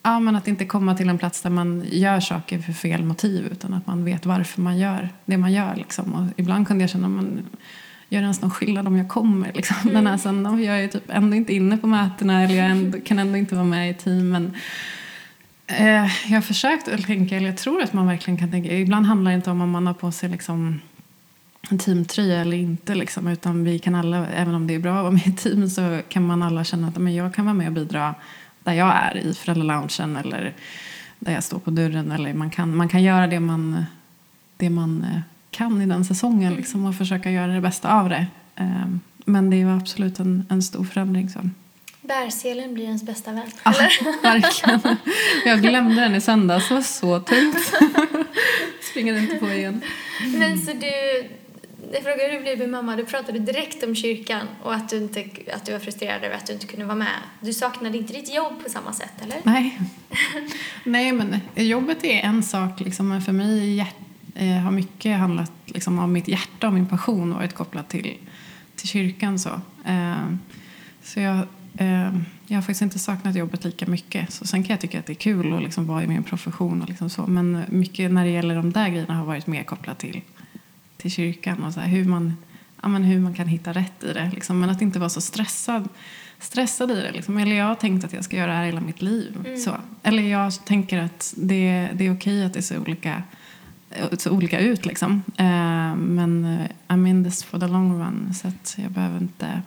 Ja, 0.06 0.20
men 0.20 0.36
att 0.36 0.48
inte 0.48 0.64
komma 0.64 0.94
till 0.94 1.08
en 1.08 1.18
plats 1.18 1.42
där 1.42 1.50
man 1.50 1.84
gör 1.90 2.20
saker 2.20 2.58
för 2.58 2.72
fel 2.72 3.04
motiv 3.04 3.48
utan 3.52 3.74
att 3.74 3.86
man 3.86 4.04
vet 4.04 4.26
varför 4.26 4.60
man 4.60 4.78
gör 4.78 5.08
det 5.24 5.36
man 5.36 5.52
gör. 5.52 5.76
Liksom. 5.76 6.14
Och 6.14 6.40
ibland 6.40 6.66
kunde 6.66 6.82
jag 6.82 6.90
känna, 6.90 7.08
men 7.08 7.46
gör 8.08 8.20
det 8.20 8.24
ens 8.24 8.42
någon 8.42 8.50
skillnad 8.50 8.86
om 8.86 8.96
jag 8.96 9.08
kommer? 9.08 9.52
Liksom. 9.52 9.76
Den 9.92 10.06
här 10.06 10.16
söndagen, 10.16 10.62
jag 10.62 10.84
är 10.84 10.88
typ 10.88 11.02
ändå 11.08 11.36
inte 11.36 11.54
inne 11.54 11.76
på 11.76 11.86
mötena 11.86 12.42
eller 12.42 12.54
jag 12.54 12.66
ändå, 12.66 12.98
kan 13.00 13.18
ändå 13.18 13.38
inte 13.38 13.54
vara 13.54 13.64
med 13.64 13.90
i 13.90 13.94
teamen. 13.94 14.56
Eh, 15.66 16.06
jag 16.26 16.36
har 16.36 16.40
försökt 16.40 16.88
att 16.88 17.06
tänka, 17.06 17.36
eller 17.36 17.46
jag 17.46 17.56
tror 17.56 17.82
att 17.82 17.92
man 17.92 18.06
verkligen 18.06 18.38
kan 18.38 18.50
tänka, 18.50 18.72
ibland 18.72 19.06
handlar 19.06 19.30
det 19.30 19.34
inte 19.34 19.50
om 19.50 19.60
om 19.60 19.70
man 19.70 19.86
har 19.86 19.94
på 19.94 20.12
sig 20.12 20.28
liksom 20.28 20.80
en 21.70 21.78
teamtröja 21.78 22.40
eller 22.40 22.56
inte. 22.56 22.94
Liksom, 22.94 23.28
utan 23.28 23.64
vi 23.64 23.78
kan 23.78 23.94
alla, 23.94 24.26
även 24.26 24.54
om 24.54 24.66
det 24.66 24.74
är 24.74 24.78
bra 24.78 24.96
att 24.96 25.02
vara 25.02 25.12
med 25.12 25.26
i 25.26 25.32
team 25.32 25.68
så 25.68 26.00
kan 26.08 26.26
man 26.26 26.42
alla 26.42 26.64
känna 26.64 26.88
att 26.88 26.96
men 26.96 27.14
jag 27.14 27.34
kan 27.34 27.44
vara 27.44 27.54
med 27.54 27.66
och 27.66 27.72
bidra 27.72 28.14
där 28.64 28.72
jag 28.72 28.96
är 28.96 29.16
i 29.16 29.34
föräldraloungen 29.34 30.16
eller 30.16 30.54
där 31.18 31.32
jag 31.32 31.44
står 31.44 31.58
på 31.58 31.70
dörren. 31.70 32.12
Eller 32.12 32.34
man, 32.34 32.50
kan, 32.50 32.76
man 32.76 32.88
kan 32.88 33.02
göra 33.02 33.26
det 33.26 33.40
man, 33.40 33.84
det 34.56 34.70
man 34.70 35.02
eh, 35.12 35.20
kan 35.50 35.82
i 35.82 35.86
den 35.86 36.04
säsongen 36.04 36.54
liksom, 36.54 36.84
och 36.84 36.94
försöka 36.94 37.30
göra 37.30 37.52
det 37.52 37.60
bästa 37.60 38.00
av 38.00 38.08
det. 38.08 38.26
Eh, 38.56 38.86
Men 39.24 39.50
det 39.50 39.64
var 39.64 39.76
absolut 39.76 40.18
en, 40.20 40.46
en 40.50 40.62
stor 40.62 40.84
förändring. 40.84 41.28
Så. 41.28 41.38
Bärselen 42.00 42.74
blir 42.74 42.84
ens 42.84 43.02
bästa 43.02 43.32
vän. 43.32 43.50
Ja, 43.64 43.74
verkligen. 44.22 44.96
Jag 45.44 45.62
glömde 45.62 46.00
den 46.00 46.14
i 46.14 46.20
söndags. 46.20 46.68
Det 46.68 46.74
var 46.74 46.82
så 46.82 47.20
tungt. 47.20 47.56
Springer 48.90 49.18
inte 49.18 49.36
på 49.36 49.48
igen. 49.48 49.80
Men 50.38 50.58
så 50.58 50.72
du, 50.72 51.28
jag 51.92 52.02
frågade 52.02 52.32
hur 52.32 52.44
du 52.44 52.56
blev 52.56 52.68
mamma, 52.68 52.96
du 52.96 53.04
pratade 53.04 53.38
direkt 53.38 53.84
om 53.84 53.94
kyrkan 53.94 54.46
och 54.62 54.74
att 54.74 54.88
du, 54.88 54.96
inte, 54.96 55.24
att 55.54 55.66
du 55.66 55.72
var 55.72 55.78
frustrerad 55.78 56.24
över 56.24 56.36
att 56.36 56.46
du 56.46 56.52
inte 56.52 56.66
kunde 56.66 56.84
vara 56.84 56.96
med. 56.96 57.18
Du 57.40 57.52
saknade 57.52 57.98
inte 57.98 58.12
ditt 58.12 58.34
jobb 58.34 58.62
på 58.64 58.70
samma 58.70 58.92
sätt, 58.92 59.12
eller? 59.22 59.36
Nej. 59.42 59.80
Nej, 60.84 61.12
men 61.12 61.40
jobbet 61.54 62.04
är 62.04 62.20
en 62.20 62.42
sak. 62.42 62.80
Liksom, 62.80 63.08
men 63.08 63.22
för 63.22 63.32
mig 63.32 63.74
hjärt, 63.74 63.94
eh, 64.34 64.48
har 64.48 64.70
mycket 64.70 65.18
handlat 65.18 65.52
liksom, 65.64 65.98
om 65.98 66.12
mitt 66.12 66.28
hjärta 66.28 66.66
och 66.66 66.72
min 66.72 66.86
passion 66.86 67.34
varit 67.34 67.54
kopplat 67.54 67.88
till, 67.88 68.14
till 68.76 68.88
kyrkan. 68.88 69.38
Så, 69.38 69.50
eh, 69.84 70.26
så 71.02 71.20
jag, 71.20 71.36
eh, 71.76 72.14
jag 72.46 72.56
har 72.56 72.62
faktiskt 72.62 72.82
inte 72.82 72.98
saknat 72.98 73.36
jobbet 73.36 73.64
lika 73.64 73.86
mycket. 73.86 74.32
Så 74.32 74.46
sen 74.46 74.62
kan 74.62 74.74
jag 74.74 74.80
tycka 74.80 74.98
att 74.98 75.06
det 75.06 75.12
är 75.12 75.14
kul 75.14 75.52
att 75.52 75.62
liksom, 75.62 75.86
vara 75.86 76.02
i 76.02 76.06
min 76.06 76.22
profession. 76.22 76.82
Och 76.82 76.88
liksom 76.88 77.10
så. 77.10 77.26
Men 77.26 77.64
mycket 77.68 78.12
när 78.12 78.24
det 78.24 78.30
gäller 78.30 78.54
de 78.54 78.72
där 78.72 78.88
grejerna 78.88 79.14
har 79.14 79.24
varit 79.24 79.46
mer 79.46 79.62
kopplat 79.62 79.98
till, 79.98 80.20
till 81.04 81.10
kyrkan 81.12 81.64
och 81.64 81.72
så 81.72 81.80
här, 81.80 81.88
hur, 81.88 82.04
man, 82.04 82.36
ja, 82.82 82.88
men 82.88 83.04
hur 83.04 83.20
man 83.20 83.34
kan 83.34 83.48
hitta 83.48 83.72
rätt 83.72 84.04
i 84.04 84.12
det. 84.12 84.30
Liksom. 84.34 84.60
Men 84.60 84.70
att 84.70 84.82
inte 84.82 84.98
vara 84.98 85.10
så 85.10 85.20
stressad 85.20 85.88
stressad 86.38 86.90
i 86.90 86.94
det. 86.94 87.12
Liksom. 87.12 87.38
Eller 87.38 87.56
jag 87.56 87.64
har 87.64 87.74
tänkt 87.74 88.04
att 88.04 88.12
jag 88.12 88.24
ska 88.24 88.36
göra 88.36 88.50
det 88.50 88.56
här 88.56 88.64
hela 88.64 88.80
mitt 88.80 89.02
liv. 89.02 89.56
Så. 89.64 89.76
Eller 90.02 90.22
jag 90.22 90.64
tänker 90.64 90.98
att 90.98 91.34
det, 91.36 91.88
det 91.94 92.06
är 92.06 92.14
okej 92.14 92.44
att 92.44 92.52
det 92.54 92.62
ser 92.62 92.78
olika, 92.80 93.22
ser 94.18 94.30
olika 94.30 94.60
ut. 94.60 94.86
Liksom. 94.86 95.22
Eh, 95.36 95.94
men 95.96 96.44
eh, 96.44 96.66
I'm 96.88 97.08
in 97.08 97.24
this 97.24 97.44
for 97.44 97.58
the 97.58 97.66
long 97.66 98.00
run. 98.00 98.34
Så 98.34 98.48
att 98.48 98.78
jag 98.82 98.90
behöver 98.92 99.18
inte... 99.18 99.62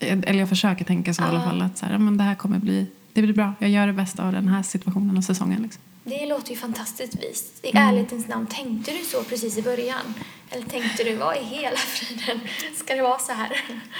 Eller 0.00 0.38
jag 0.38 0.48
försöker 0.48 0.84
tänka 0.84 1.14
så 1.14 1.22
i 1.22 1.24
alla 1.26 1.38
Ja. 1.38 1.44
fall. 1.44 1.62
Att 1.62 1.78
så 1.78 1.86
här, 1.86 1.98
men 1.98 2.16
det 2.16 2.24
här 2.24 2.34
kommer 2.34 2.58
bli... 2.58 2.86
Det 3.12 3.22
blir 3.22 3.34
bra. 3.34 3.54
Jag 3.58 3.70
gör 3.70 3.86
det 3.86 3.92
bästa 3.92 4.26
av 4.26 4.32
den 4.32 4.48
här 4.48 4.62
situationen 4.62 5.16
och 5.16 5.24
säsongen. 5.24 5.62
Liksom. 5.62 5.82
Det 6.06 6.26
låter 6.26 6.50
ju 6.50 6.56
fantastiskt 6.56 7.14
vist. 7.22 7.64
I 7.64 7.70
Mm. 7.70 7.88
ärlighetens 7.88 8.28
namn, 8.28 8.46
tänkte 8.46 8.90
du 8.90 8.98
så 9.04 9.22
precis 9.24 9.58
i 9.58 9.62
början? 9.62 10.14
Eller 10.50 10.64
tänkte 10.66 11.04
du, 11.04 11.14
vad 11.16 11.36
i 11.36 11.44
hela 11.44 11.76
friden 11.76 12.40
ska 12.76 12.94
det 12.94 13.02
vara 13.02 13.18
så 13.18 13.32
här? 13.32 13.50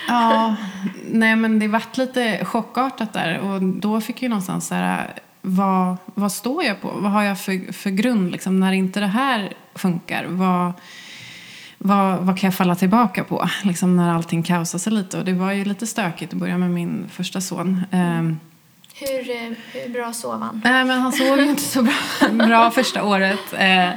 Ja, 0.08 0.56
nej 1.10 1.36
men 1.36 1.58
det 1.58 1.68
vart 1.68 1.96
lite 1.96 2.44
chockartat 2.44 3.12
där 3.12 3.38
och 3.38 3.62
då 3.62 4.00
fick 4.00 4.22
jag 4.22 4.30
någonstans 4.30 4.66
så 4.66 4.74
här, 4.74 5.14
vad, 5.42 5.96
vad 6.04 6.32
står 6.32 6.64
jag 6.64 6.80
på? 6.80 6.88
Vad 7.00 7.12
har 7.12 7.22
jag 7.22 7.40
för, 7.40 7.72
för 7.72 7.90
grund 7.90 8.32
liksom? 8.32 8.60
När 8.60 8.72
inte 8.72 9.00
det 9.00 9.06
här 9.06 9.52
funkar, 9.74 10.24
vad, 10.28 10.72
vad, 11.78 12.18
vad 12.18 12.38
kan 12.38 12.48
jag 12.48 12.54
falla 12.54 12.74
tillbaka 12.74 13.24
på? 13.24 13.48
Liksom 13.62 13.96
när 13.96 14.14
allting 14.14 14.42
kaosar 14.42 14.78
sig 14.78 14.92
lite 14.92 15.18
och 15.18 15.24
det 15.24 15.32
var 15.32 15.52
ju 15.52 15.64
lite 15.64 15.86
stökigt 15.86 16.32
i 16.32 16.36
början 16.36 16.60
med 16.60 16.70
min 16.70 17.08
första 17.12 17.40
son. 17.40 17.84
Ehm, 17.90 18.38
Hur, 19.10 19.30
eh, 19.30 19.52
hur 19.72 19.88
bra 19.92 20.12
sov 20.12 20.40
han? 20.42 20.60
nej 20.64 20.84
men 20.84 21.00
han 21.00 21.12
såg 21.12 21.38
ju 21.38 21.44
inte 21.50 21.62
så 21.62 21.82
bra, 21.82 21.94
bra 22.46 22.70
första 22.70 23.04
året. 23.04 23.52
Eh, 23.52 23.90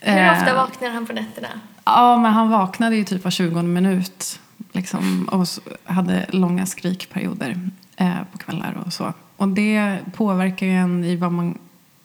Hur 0.00 0.18
eh, 0.18 0.32
ofta 0.32 0.54
vaknar 0.54 0.90
han 0.90 1.06
på 1.06 1.12
nätterna? 1.12 1.48
Ja, 1.84 2.16
men 2.16 2.32
han 2.32 2.50
vaknade 2.50 2.96
ju 2.96 3.04
typ 3.04 3.24
var 3.24 3.30
20 3.30 3.62
minut. 3.62 4.40
Liksom, 4.72 5.28
och 5.32 5.46
hade 5.94 6.26
långa 6.28 6.66
skrikperioder 6.66 7.60
eh, 7.96 8.14
på 8.32 8.38
kvällar 8.38 8.82
och 8.86 8.92
så. 8.92 9.12
Och 9.36 9.48
det 9.48 9.98
påverkar 10.16 10.66
ju 10.66 10.72
en 10.72 11.04
i 11.04 11.16
vad 11.16 11.32
man... 11.32 11.58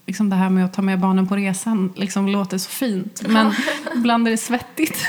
Liksom 0.06 0.30
det 0.30 0.36
här 0.36 0.50
med 0.50 0.66
att 0.66 0.74
ta 0.74 0.82
med 0.82 1.00
barnen 1.00 1.28
på 1.28 1.36
resan 1.36 1.94
liksom 1.96 2.28
låter 2.28 2.58
så 2.58 2.70
fint. 2.70 3.22
Men 3.28 3.54
ibland 3.96 4.28
är 4.28 4.32
det 4.32 4.38
svettigt. 4.38 5.06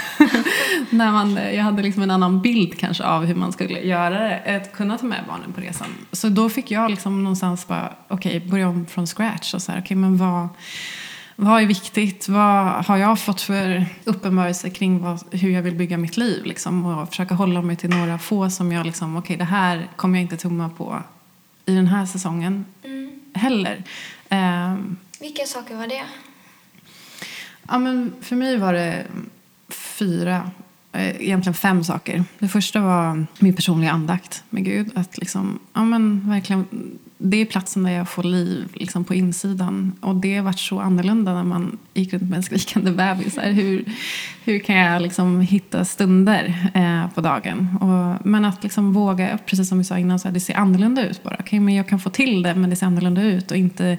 När 0.90 1.12
man, 1.12 1.34
jag 1.34 1.62
hade 1.62 1.82
liksom 1.82 2.02
en 2.02 2.10
annan 2.10 2.42
bild 2.42 2.78
kanske 2.78 3.04
av 3.04 3.24
hur 3.24 3.34
man 3.34 3.52
skulle 3.52 3.80
göra 3.80 4.18
det. 4.18 4.56
Att 4.56 4.72
kunna 4.72 4.98
ta 4.98 5.06
med 5.06 5.24
barnen 5.28 5.52
på 5.52 5.60
resan. 5.60 5.88
Så 6.12 6.28
då 6.28 6.48
fick 6.48 6.70
jag 6.70 6.90
liksom 6.90 7.24
någonstans 7.24 7.66
bara, 7.66 7.92
okej, 8.08 8.40
börja 8.40 8.68
om 8.68 8.86
från 8.86 9.06
scratch. 9.06 9.54
Och 9.54 9.62
så 9.62 9.72
här, 9.72 9.80
okej, 9.80 9.96
men 9.96 10.16
vad 10.16 10.48
vad 11.42 11.62
är 11.62 11.66
viktigt? 11.66 12.28
Vad 12.28 12.84
har 12.84 12.96
jag 12.96 13.20
fått 13.20 13.40
för 13.40 13.86
uppenbarelse 14.04 14.70
kring 14.70 15.00
vad, 15.00 15.34
hur 15.34 15.50
jag 15.50 15.62
vill 15.62 15.74
bygga 15.74 15.98
mitt 15.98 16.16
liv? 16.16 16.44
Liksom, 16.44 16.86
och 16.86 17.08
försöka 17.08 17.34
hålla 17.34 17.62
mig 17.62 17.76
till 17.76 17.90
några 17.90 18.18
få 18.18 18.50
som 18.50 18.72
jag 18.72 18.86
liksom, 18.86 19.16
okej 19.16 19.24
okay, 19.24 19.36
det 19.36 19.44
här 19.44 19.88
kommer 19.96 20.18
jag 20.18 20.22
inte 20.22 20.36
tumma 20.36 20.68
på 20.68 21.02
i 21.66 21.74
den 21.74 21.86
här 21.86 22.06
säsongen 22.06 22.64
mm. 22.82 23.20
heller. 23.34 23.82
Um, 24.30 24.96
Vilka 25.20 25.46
saker 25.46 25.76
var 25.76 25.86
det? 25.86 26.02
Ja, 27.68 27.78
men 27.78 28.12
för 28.20 28.36
mig 28.36 28.58
var 28.58 28.72
det 28.72 29.06
fyra 29.68 30.50
Eh, 30.92 31.22
egentligen 31.22 31.54
fem 31.54 31.84
saker. 31.84 32.24
Det 32.38 32.48
första 32.48 32.80
var 32.80 33.26
min 33.38 33.54
personliga 33.54 33.90
andakt 33.90 34.44
med 34.50 34.64
Gud. 34.64 34.90
Att 34.94 35.18
liksom, 35.18 35.58
ja 35.72 35.84
men 35.84 36.28
verkligen, 36.28 36.66
det 37.22 37.36
är 37.36 37.44
platsen 37.44 37.82
där 37.82 37.90
jag 37.90 38.08
får 38.08 38.22
liv 38.22 38.68
liksom 38.74 39.04
på 39.04 39.14
insidan. 39.14 39.92
Och 40.00 40.16
det 40.16 40.36
har 40.36 40.44
varit 40.44 40.58
så 40.58 40.80
annorlunda 40.80 41.34
när 41.34 41.44
man 41.44 41.78
gick 41.94 42.12
runt 42.12 42.30
med 42.30 42.36
en 42.36 42.42
skrikande 42.42 42.90
bebis. 42.90 43.38
Hur, 43.42 43.84
hur 44.44 44.58
kan 44.58 44.76
jag 44.76 45.02
liksom 45.02 45.40
hitta 45.40 45.84
stunder 45.84 46.70
eh, 46.74 47.14
på 47.14 47.20
dagen? 47.20 47.68
Och, 47.80 48.26
men 48.26 48.44
att 48.44 48.62
liksom 48.62 48.92
våga, 48.92 49.38
precis 49.46 49.68
som 49.68 49.78
vi 49.78 49.84
sa 49.84 49.98
innan, 49.98 50.18
så 50.18 50.28
här, 50.28 50.32
det 50.32 50.40
ser 50.40 50.54
annorlunda 50.54 51.08
ut 51.08 51.22
bara. 51.22 51.36
Okay, 51.38 51.60
men 51.60 51.74
jag 51.74 51.88
kan 51.88 52.00
få 52.00 52.10
till 52.10 52.42
det 52.42 52.54
men 52.54 52.70
det 52.70 52.76
ser 52.76 52.86
annorlunda 52.86 53.22
ut. 53.22 53.50
Och 53.50 53.56
inte 53.56 53.98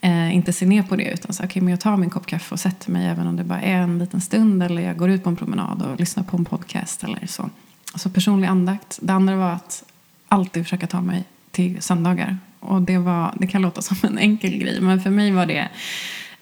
eh, 0.00 0.34
inte 0.34 0.52
se 0.52 0.66
ner 0.66 0.82
på 0.82 0.96
det 0.96 1.10
utan 1.10 1.32
så, 1.32 1.44
okay, 1.44 1.62
men 1.62 1.70
jag 1.70 1.80
tar 1.80 1.96
min 1.96 2.10
kopp 2.10 2.26
kaffe 2.26 2.54
och 2.54 2.60
sätter 2.60 2.90
mig 2.90 3.06
även 3.06 3.26
om 3.26 3.36
det 3.36 3.44
bara 3.44 3.62
är 3.62 3.80
en 3.80 3.98
liten 3.98 4.20
stund 4.20 4.62
eller 4.62 4.82
jag 4.82 4.96
går 4.96 5.10
ut 5.10 5.24
på 5.24 5.30
en 5.30 5.36
promenad 5.36 5.82
och 5.82 6.00
lyssnar 6.00 6.24
på 6.24 6.36
en 6.36 6.44
podcast 6.44 7.04
eller 7.04 7.26
så. 7.26 7.50
Så 7.94 8.10
personlig 8.10 8.48
andakt. 8.48 8.98
Det 9.02 9.12
andra 9.12 9.36
var 9.36 9.50
att 9.50 9.84
alltid 10.28 10.62
försöka 10.62 10.86
ta 10.86 11.00
mig 11.00 11.24
till 11.50 11.82
söndagar. 11.82 12.38
Och 12.60 12.82
det, 12.82 12.98
var, 12.98 13.34
det 13.38 13.46
kan 13.46 13.62
låta 13.62 13.82
som 13.82 13.96
en 14.02 14.18
enkel 14.18 14.58
grej 14.58 14.80
men 14.80 15.00
för 15.00 15.10
mig 15.10 15.32
var 15.32 15.46
det 15.46 15.68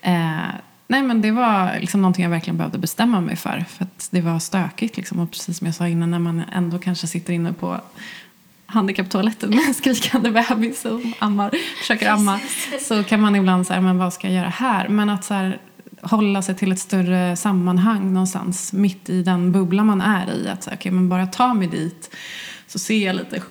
eh, 0.02 0.50
Nej, 0.88 1.02
men 1.02 1.22
det 1.22 1.30
var 1.30 1.80
liksom 1.80 2.02
någonting 2.02 2.22
jag 2.22 2.30
verkligen 2.30 2.56
behövde 2.56 2.78
bestämma 2.78 3.20
mig 3.20 3.36
för. 3.36 3.64
För 3.68 3.86
det 4.10 4.20
var 4.20 4.38
stökigt. 4.38 4.96
Liksom. 4.96 5.18
Och 5.18 5.30
precis 5.30 5.58
som 5.58 5.66
jag 5.66 5.74
sa 5.74 5.88
innan, 5.88 6.10
när 6.10 6.18
man 6.18 6.42
ändå 6.52 6.78
kanske 6.78 7.06
sitter 7.06 7.32
inne 7.32 7.52
på 7.52 7.80
handikapptoaletten 8.66 9.50
med 9.50 9.68
en 9.68 9.74
skrikande 9.74 10.30
bebis 10.30 10.80
som 10.80 11.12
ammar, 11.18 11.50
försöker 11.80 12.10
amma 12.10 12.40
så 12.80 13.04
kan 13.04 13.20
man 13.20 13.36
ibland 13.36 13.66
säga 13.66 13.80
men 13.80 13.98
vad 13.98 14.12
ska 14.12 14.26
jag 14.26 14.36
göra 14.36 14.48
här? 14.48 14.88
Men 14.88 15.10
att 15.10 15.24
så 15.24 15.34
här, 15.34 15.58
hålla 16.02 16.42
sig 16.42 16.54
till 16.54 16.72
ett 16.72 16.78
större 16.78 17.36
sammanhang 17.36 18.12
någonstans 18.12 18.72
mitt 18.72 19.08
i 19.08 19.22
den 19.22 19.52
bubbla 19.52 19.84
man 19.84 20.00
är 20.00 20.34
i. 20.34 20.48
Att 20.48 20.62
så 20.62 20.70
här, 20.70 20.76
okay, 20.76 20.92
men 20.92 21.08
bara 21.08 21.26
ta 21.26 21.54
mig 21.54 21.68
dit 21.68 22.16
så 22.66 22.78
ser 22.78 23.06
jag 23.06 23.16
lite 23.16 23.42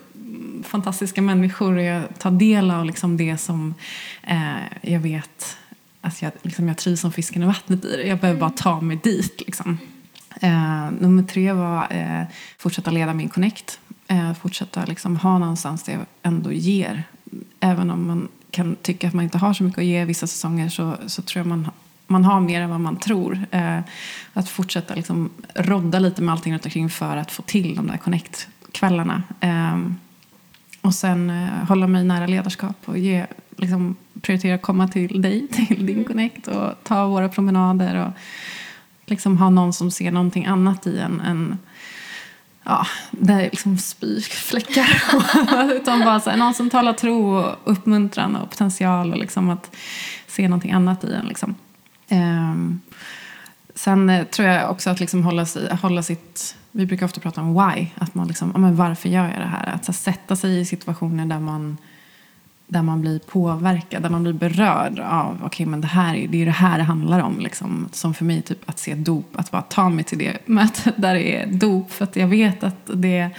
fantastiska 0.64 1.22
människor 1.22 1.76
och 1.76 1.82
jag 1.82 2.18
tar 2.18 2.30
del 2.30 2.70
av 2.70 2.84
liksom 2.84 3.16
det 3.16 3.36
som 3.38 3.74
eh, 4.22 4.92
jag 4.92 5.00
vet 5.00 5.56
att 6.00 6.22
jag, 6.22 6.32
liksom 6.42 6.68
jag 6.68 6.76
trivs 6.76 7.00
som 7.00 7.12
fisken 7.12 7.42
i 7.42 7.46
vattnet 7.46 7.84
i 7.84 7.96
det. 7.96 8.02
Jag 8.02 8.18
behöver 8.18 8.40
bara 8.40 8.50
ta 8.50 8.80
mig 8.80 9.00
dit. 9.02 9.42
Liksom. 9.46 9.78
Eh, 10.40 10.90
nummer 11.00 11.22
tre 11.22 11.52
var 11.52 11.86
eh, 11.90 12.22
fortsätta 12.58 12.90
leda 12.90 13.14
min 13.14 13.28
connect 13.28 13.80
eh, 14.08 14.34
fortsätta 14.34 14.84
liksom 14.84 15.16
ha 15.16 15.38
någonstans 15.38 15.82
det 15.82 15.98
ändå 16.22 16.52
ger. 16.52 17.04
Även 17.60 17.90
om 17.90 18.06
man 18.06 18.28
kan 18.50 18.76
tycka 18.82 19.08
att 19.08 19.14
man 19.14 19.24
inte 19.24 19.38
har 19.38 19.54
så 19.54 19.64
mycket 19.64 19.78
att 19.78 19.84
ge 19.84 20.04
vissa 20.04 20.26
säsonger 20.26 20.68
så, 20.68 20.96
så 21.06 21.22
tror 21.22 21.40
jag 21.40 21.46
man, 21.46 21.70
man 22.06 22.24
har 22.24 22.40
mer 22.40 22.60
än 22.60 22.70
vad 22.70 22.80
man 22.80 22.96
tror. 22.96 23.46
Eh, 23.50 23.80
att 24.32 24.48
fortsätta 24.48 24.94
liksom 24.94 25.30
rodda 25.54 25.98
lite 25.98 26.22
med 26.22 26.32
allting 26.32 26.52
runt 26.52 26.64
omkring 26.64 26.90
för 26.90 27.16
att 27.16 27.30
få 27.30 27.42
till 27.42 27.74
de 27.74 27.86
där 27.86 27.96
connect-kvällarna. 27.96 29.22
Och 30.86 30.94
sen 30.94 31.30
eh, 31.30 31.68
hålla 31.68 31.86
mig 31.86 32.04
nära 32.04 32.26
ledarskap 32.26 32.76
och 32.84 32.98
ge, 32.98 33.26
liksom, 33.56 33.96
prioritera 34.20 34.54
att 34.54 34.62
komma 34.62 34.88
till 34.88 35.22
dig, 35.22 35.48
till 35.52 35.86
din 35.86 36.04
connect 36.04 36.48
och 36.48 36.72
ta 36.82 37.06
våra 37.06 37.28
promenader 37.28 38.06
och 38.06 38.12
liksom 39.06 39.38
ha 39.38 39.50
någon 39.50 39.72
som 39.72 39.90
ser 39.90 40.10
någonting 40.10 40.46
annat 40.46 40.86
i 40.86 40.98
en 40.98 41.20
än 41.20 41.58
ja, 42.64 42.86
det 43.10 43.32
är 43.32 43.42
liksom 43.42 43.78
spykfläckar. 43.78 45.02
Utan 45.72 46.00
bara 46.00 46.20
så 46.20 46.30
här, 46.30 46.36
någon 46.36 46.54
som 46.54 46.70
talar 46.70 46.92
tro 46.92 47.36
och 47.36 47.56
uppmuntran 47.64 48.36
och 48.36 48.50
potential 48.50 49.12
och 49.12 49.18
liksom 49.18 49.50
att 49.50 49.76
se 50.26 50.48
någonting 50.48 50.72
annat 50.72 51.04
i 51.04 51.12
en. 51.12 51.26
Liksom. 51.26 51.54
Um, 52.10 52.80
sen 53.76 54.10
eh, 54.10 54.24
tror 54.24 54.48
jag 54.48 54.70
också 54.70 54.90
att 54.90 55.00
liksom 55.00 55.24
hålla, 55.24 55.46
hålla 55.82 56.02
sitt... 56.02 56.56
Vi 56.72 56.86
brukar 56.86 57.06
ofta 57.06 57.20
prata 57.20 57.40
om 57.40 57.54
why. 57.54 57.86
Att 57.94 58.14
man 58.14 58.28
liksom, 58.28 58.50
ja, 58.54 58.58
men 58.58 58.76
varför 58.76 59.08
gör 59.08 59.24
jag 59.24 59.38
det 59.38 59.46
här? 59.46 59.66
Att 59.66 59.84
så, 59.84 59.92
sätta 59.92 60.36
sig 60.36 60.60
i 60.60 60.64
situationer 60.64 61.26
där 61.26 61.40
man 61.40 61.78
där 62.68 62.82
man 62.82 63.00
blir 63.00 63.18
påverkad, 63.18 64.02
där 64.02 64.10
man 64.10 64.22
blir 64.22 64.32
berörd 64.32 64.98
av 64.98 65.44
okay, 65.44 65.66
men 65.66 65.80
det 65.80 65.86
här 65.86 66.26
det 66.28 66.42
är 66.42 66.46
det 66.46 66.50
här 66.50 66.78
det 66.78 66.84
handlar 66.84 67.20
om. 67.20 67.40
Liksom. 67.40 67.88
Som 67.92 68.14
för 68.14 68.24
mig 68.24 68.42
typ 68.42 68.70
att 68.70 68.78
se 68.78 68.94
dop, 68.94 69.26
att 69.32 69.50
bara 69.50 69.62
ta 69.62 69.88
mig 69.88 70.04
till 70.04 70.18
det 70.18 70.38
mötet 70.46 70.94
där 71.02 71.14
det 71.14 71.36
är 71.36 71.46
dop. 71.46 71.92
För 71.92 72.04
att 72.04 72.16
jag 72.16 72.28
vet 72.28 72.64
att 72.64 72.90
det, 72.94 73.30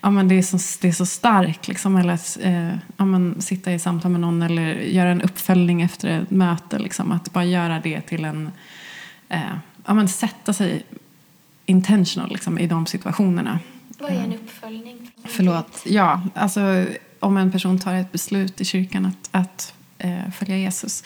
ja, 0.00 0.10
men 0.10 0.28
det, 0.28 0.34
är, 0.34 0.42
så, 0.42 0.58
det 0.80 0.88
är 0.88 0.92
så 0.92 1.06
starkt. 1.06 1.68
Liksom. 1.68 1.96
Eller 1.96 2.14
att 2.14 2.38
eh, 2.42 2.74
ja, 2.96 3.04
men, 3.04 3.40
sitta 3.40 3.72
i 3.72 3.78
samtal 3.78 4.10
med 4.10 4.20
någon 4.20 4.42
eller 4.42 4.74
göra 4.74 5.08
en 5.08 5.22
uppföljning 5.22 5.82
efter 5.82 6.20
ett 6.20 6.30
möte. 6.30 6.78
Liksom. 6.78 7.12
Att 7.12 7.32
bara 7.32 7.44
göra 7.44 7.80
det 7.80 8.00
till 8.00 8.24
en, 8.24 8.50
eh, 9.28 9.40
ja, 9.86 9.94
men, 9.94 10.08
sätta 10.08 10.52
sig 10.52 10.82
intentional 11.66 12.30
liksom, 12.30 12.58
i 12.58 12.66
de 12.66 12.86
situationerna. 12.86 13.58
Vad 13.98 14.10
är 14.10 14.20
en 14.20 14.32
uppföljning? 14.32 15.10
Förlåt. 15.24 15.82
Ja, 15.86 16.22
alltså 16.34 16.86
om 17.20 17.36
en 17.36 17.52
person 17.52 17.78
tar 17.78 17.94
ett 17.94 18.12
beslut 18.12 18.60
i 18.60 18.64
kyrkan 18.64 19.06
att, 19.06 19.28
att 19.30 19.74
eh, 19.98 20.30
följa 20.30 20.56
Jesus. 20.56 21.04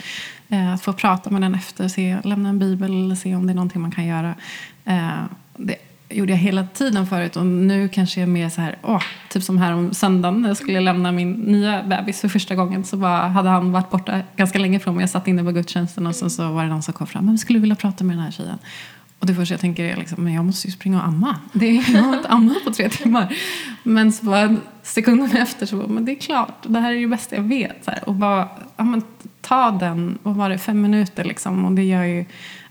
Eh, 0.49 0.75
att 0.75 0.83
få 0.83 0.93
prata 0.93 1.31
med 1.31 1.43
den 1.43 1.55
efter, 1.55 1.89
se, 1.89 2.19
lämna 2.25 2.49
en 2.49 2.59
bibel 2.59 2.91
eller 2.91 3.15
se 3.15 3.35
om 3.35 3.47
det 3.47 3.53
är 3.53 3.55
någonting 3.55 3.83
man 3.83 3.91
kan 3.91 4.07
göra. 4.07 4.35
Eh, 4.85 5.25
det 5.57 5.77
gjorde 6.15 6.33
jag 6.33 6.39
hela 6.39 6.67
tiden 6.67 7.07
förut 7.07 7.37
och 7.37 7.47
nu 7.47 7.89
kanske 7.89 8.21
jag 8.21 8.29
är 8.29 8.33
mer 8.33 8.49
så 8.49 8.61
här, 8.61 8.79
åh, 8.83 9.03
typ 9.31 9.43
som 9.43 9.59
här 9.59 9.73
om 9.73 9.95
söndagen 9.95 10.43
när 10.43 10.49
jag 10.49 10.57
skulle 10.57 10.81
lämna 10.81 11.13
min 11.13 11.33
nya 11.33 11.83
bebis 11.83 12.21
för 12.21 12.29
första 12.29 12.55
gången 12.55 12.85
så 12.85 12.97
bara, 12.97 13.29
hade 13.29 13.49
han 13.49 13.73
varit 13.73 13.91
borta 13.91 14.21
ganska 14.37 14.59
länge 14.59 14.81
från 14.81 14.95
mig. 14.95 15.03
Jag 15.03 15.11
satt 15.11 15.29
inne 15.29 15.45
på 15.45 15.51
gudstjänsten 15.51 16.07
och 16.07 16.17
så, 16.17 16.31
så 16.31 16.53
var 16.53 16.63
det 16.63 16.69
någon 16.69 16.83
som 16.83 16.95
kom 16.95 17.07
fram, 17.07 17.27
men 17.27 17.39
skulle 17.39 17.57
du 17.57 17.61
vilja 17.61 17.77
prata 17.77 18.05
med 18.05 18.17
den 18.17 18.25
här 18.25 18.31
tjejen. 18.31 18.59
Och 19.19 19.27
det 19.27 19.35
första 19.35 19.55
jag 19.55 19.61
tänker 19.61 19.85
är 19.85 19.97
liksom, 19.97 20.25
men 20.25 20.33
jag 20.33 20.45
måste 20.45 20.69
ju 20.69 20.73
springa 20.73 20.99
och 21.01 21.07
amma. 21.07 21.37
Det 21.53 21.67
är, 21.67 21.95
jag 21.95 22.03
har 22.03 22.17
inte 22.17 22.29
ammat 22.29 22.65
på 22.65 22.73
tre 22.73 22.89
timmar. 22.89 23.37
Men 23.83 24.13
så 24.13 24.25
bara 24.25 24.57
sekunden 24.83 25.37
efter 25.37 25.67
så 25.67 25.77
bara, 25.77 25.89
men 25.89 26.05
det 26.05 26.13
är 26.13 26.17
klart, 26.17 26.55
det 26.63 26.81
här 26.81 26.93
är 26.93 27.01
det 27.01 27.07
bästa 27.07 27.37
jag 27.37 27.43
vet. 27.43 27.85
Så 27.85 27.91
här, 27.91 28.09
och 28.09 28.15
bara, 28.15 28.49
ja, 28.77 28.85
men, 28.85 29.03
ta 29.41 29.71
den, 29.71 30.19
vad 30.23 30.35
var 30.35 30.51
det, 30.51 30.59
fem 30.59 30.83
minuter 30.83 31.25
liksom. 31.25 31.65
Och 31.65 31.73
det 31.73 31.83
gör 31.83 32.05
ju 32.05 32.25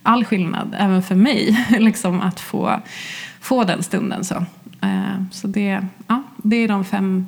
all 0.03 0.25
skillnad, 0.25 0.75
även 0.79 1.03
för 1.03 1.15
mig, 1.15 1.67
liksom, 1.79 2.21
att 2.21 2.39
få, 2.39 2.81
få 3.43 3.63
den 3.63 3.83
stunden. 3.83 4.23
Så, 4.23 4.35
eh, 4.81 5.23
så 5.31 5.47
det, 5.47 5.87
ja, 6.07 6.23
det 6.37 6.55
är 6.55 6.67
de 6.67 6.85
fem, 6.85 7.27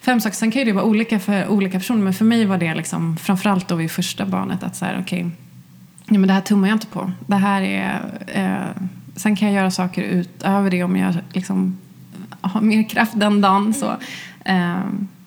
fem 0.00 0.20
saker. 0.20 0.36
Sen 0.36 0.50
kan 0.50 0.64
det 0.64 0.72
vara 0.72 0.84
olika 0.84 1.18
för 1.18 1.48
olika 1.48 1.78
personer, 1.78 2.02
men 2.02 2.14
för 2.14 2.24
mig 2.24 2.44
var 2.44 2.58
det 2.58 2.74
liksom, 2.74 3.16
framförallt 3.16 3.68
då 3.68 3.74
vid 3.74 3.90
första 3.90 4.26
barnet 4.26 4.62
att 4.62 4.76
så 4.76 4.84
här, 4.84 5.00
okay, 5.00 5.20
ja, 6.06 6.18
men 6.18 6.26
det 6.26 6.32
här 6.32 6.40
tummar 6.40 6.68
jag 6.68 6.74
inte 6.74 6.86
på. 6.86 7.12
Det 7.26 7.36
här 7.36 7.62
är, 7.62 8.00
eh, 8.26 8.82
sen 9.16 9.36
kan 9.36 9.48
jag 9.48 9.56
göra 9.56 9.70
saker 9.70 10.02
utöver 10.02 10.70
det 10.70 10.84
om 10.84 10.96
jag 10.96 11.14
liksom 11.32 11.78
har 12.40 12.60
mer 12.60 12.88
kraft 12.88 13.12
den 13.16 13.40
dagen. 13.40 13.74
Så. 13.74 13.96
Eh, 14.44 14.80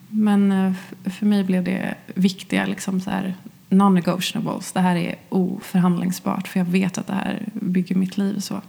men 0.08 0.52
eh, 0.52 0.72
för 1.10 1.26
mig 1.26 1.44
blev 1.44 1.64
det 1.64 1.94
viktiga 2.14 2.66
liksom 2.66 3.00
så 3.00 3.10
här, 3.10 3.34
non-negotiables. 3.68 4.72
Det 4.72 4.80
här 4.80 4.96
är 4.96 5.14
oförhandlingsbart 5.28 6.48
för 6.48 6.60
jag 6.60 6.66
vet 6.66 6.98
att 6.98 7.06
det 7.06 7.14
här 7.14 7.42
bygger 7.52 7.94
mitt 7.94 8.16
liv. 8.16 8.38
så. 8.40 8.60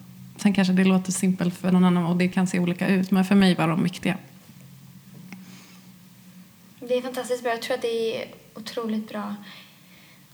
Sen 0.46 0.54
kanske 0.54 0.74
det 0.74 0.84
låter 0.84 1.12
simpelt 1.12 1.58
för 1.58 1.72
någon 1.72 1.86
annan 1.86 2.06
och 2.06 2.16
det 2.16 2.28
kan 2.28 2.48
se 2.48 2.60
olika 2.60 2.88
ut 2.88 3.12
men 3.12 3.26
för 3.26 3.36
mig 3.36 3.56
var 3.56 3.68
de 3.68 3.84
viktiga. 3.84 4.18
Det 6.80 6.98
är 6.98 7.02
fantastiskt 7.02 7.44
bra. 7.44 7.52
Jag 7.52 7.62
tror 7.62 7.76
att 7.76 7.82
det 7.82 8.18
är 8.18 8.28
otroligt 8.54 9.10
bra 9.10 9.36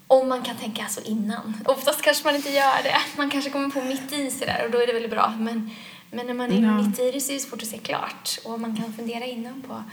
om 0.07 0.29
man 0.29 0.41
kan 0.41 0.55
tänka 0.55 0.87
så 0.87 1.01
innan. 1.01 1.57
Oftast 1.65 2.01
kanske 2.01 2.25
man 2.25 2.35
inte 2.35 2.49
gör 2.49 2.83
det. 2.83 2.97
Man 3.17 3.29
kanske 3.29 3.49
kommer 3.49 3.69
på 3.69 3.81
mitt 3.81 4.13
i 4.13 4.31
sådär 4.31 4.63
och 4.65 4.71
då 4.71 4.77
är 4.77 4.87
det 4.87 4.93
väldigt 4.93 5.11
bra. 5.11 5.33
Men, 5.39 5.69
men 6.11 6.27
när 6.27 6.33
man 6.33 6.51
är 6.51 6.61
ja. 6.61 6.81
mitt 6.81 6.99
i 6.99 7.11
det 7.11 7.21
så 7.21 7.31
är 7.31 7.33
det 7.33 7.39
svårt 7.39 7.61
att 7.61 7.67
se 7.67 7.77
klart. 7.77 8.39
Och 8.45 8.59
man 8.59 8.77
kan 8.77 8.93
fundera 8.93 9.25
innan 9.25 9.61
på, 9.61 9.83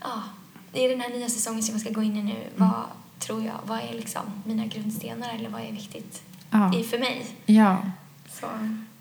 ja, 0.00 0.22
i 0.72 0.88
den 0.88 1.00
här 1.00 1.08
nya 1.08 1.28
säsongen 1.28 1.62
som 1.62 1.72
jag 1.72 1.80
ska 1.80 1.90
gå 1.90 2.02
in 2.02 2.16
i 2.16 2.22
nu, 2.22 2.32
mm. 2.32 2.50
vad 2.54 2.84
tror 3.18 3.44
jag, 3.44 3.60
vad 3.64 3.78
är 3.78 3.92
liksom 3.92 4.42
mina 4.44 4.66
grundstenar 4.66 5.34
eller 5.34 5.48
vad 5.48 5.60
är 5.60 5.72
viktigt 5.72 6.22
ja. 6.50 6.78
i 6.78 6.84
för 6.84 6.98
mig? 6.98 7.26
Ja. 7.46 7.82
Så. 8.32 8.46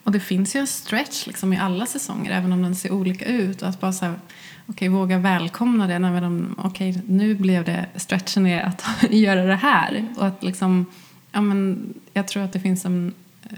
Och 0.05 0.11
det 0.11 0.19
finns 0.19 0.55
ju 0.55 0.59
en 0.59 0.67
stretch 0.67 1.27
liksom 1.27 1.53
i 1.53 1.57
alla 1.57 1.85
säsonger, 1.85 2.31
även 2.31 2.51
om 2.51 2.61
den 2.61 2.75
ser 2.75 2.91
olika 2.91 3.25
ut. 3.25 3.61
Och 3.61 3.69
att 3.69 3.79
bara 3.79 3.93
så 3.93 4.05
här, 4.05 4.19
okay, 4.67 4.89
våga 4.89 5.17
välkomna 5.17 5.87
det. 5.87 5.99
När 5.99 6.21
de, 6.21 6.55
okay, 6.63 6.95
nu 7.07 7.35
blev 7.35 7.63
det 7.63 7.85
stretchen 7.95 8.45
är 8.45 8.61
att 8.61 8.83
göra 9.09 9.43
det 9.43 9.55
här. 9.55 10.07
Och 10.17 10.27
att 10.27 10.43
liksom, 10.43 10.85
ja, 11.31 11.41
men, 11.41 11.93
jag 12.13 12.27
tror 12.27 12.43
att 12.43 12.53
det 12.53 12.59
finns 12.59 12.85
en 12.85 13.13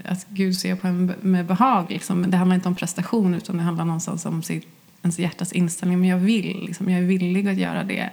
att 0.05 0.27
Gud 0.29 0.57
ser 0.57 0.75
på 0.75 0.87
en 0.87 1.13
med 1.21 1.45
behag. 1.45 1.85
Liksom. 1.91 2.31
Det 2.31 2.37
handlar 2.37 2.55
inte 2.55 2.67
om 2.67 2.75
prestation 2.75 3.33
utan 3.33 3.57
det 3.57 3.63
handlar 3.63 3.85
någonstans 3.85 4.25
om 4.25 4.43
sitt, 4.43 4.67
ens 5.01 5.19
hjärtas 5.19 5.53
inställning. 5.53 5.99
Men 5.99 6.09
jag 6.09 6.17
vill, 6.17 6.65
liksom, 6.65 6.89
jag 6.89 6.99
är 6.99 7.05
villig 7.05 7.47
att 7.47 7.57
göra 7.57 7.83
det 7.83 8.09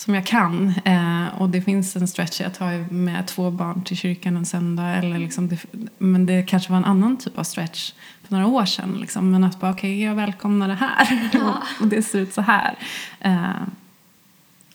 som 0.00 0.14
jag 0.14 0.26
kan. 0.26 0.74
Eh, 0.84 1.40
och 1.40 1.50
det 1.50 1.62
finns 1.62 1.96
en 1.96 2.08
stretch, 2.08 2.40
jag 2.40 2.54
tar 2.54 2.92
med 2.92 3.26
två 3.26 3.50
barn 3.50 3.84
till 3.84 3.96
kyrkan 3.96 4.36
en 4.36 4.46
söndag. 4.46 4.86
Eller 4.86 5.18
liksom 5.18 5.48
det, 5.48 5.58
men 5.98 6.26
det 6.26 6.42
kanske 6.42 6.70
var 6.70 6.76
en 6.76 6.84
annan 6.84 7.16
typ 7.16 7.38
av 7.38 7.44
stretch 7.44 7.92
för 8.24 8.32
några 8.32 8.46
år 8.46 8.64
sedan. 8.64 8.98
Liksom. 9.00 9.30
Men 9.30 9.44
att 9.44 9.60
bara, 9.60 9.70
okej, 9.70 9.90
okay, 9.90 10.06
jag 10.06 10.14
välkomnar 10.14 10.68
det 10.68 10.74
här. 10.74 11.30
Ja. 11.32 11.62
och 11.80 11.86
det 11.86 12.02
ser 12.02 12.18
ut 12.18 12.34
så 12.34 12.40
här. 12.40 12.78
Eh, 13.20 13.62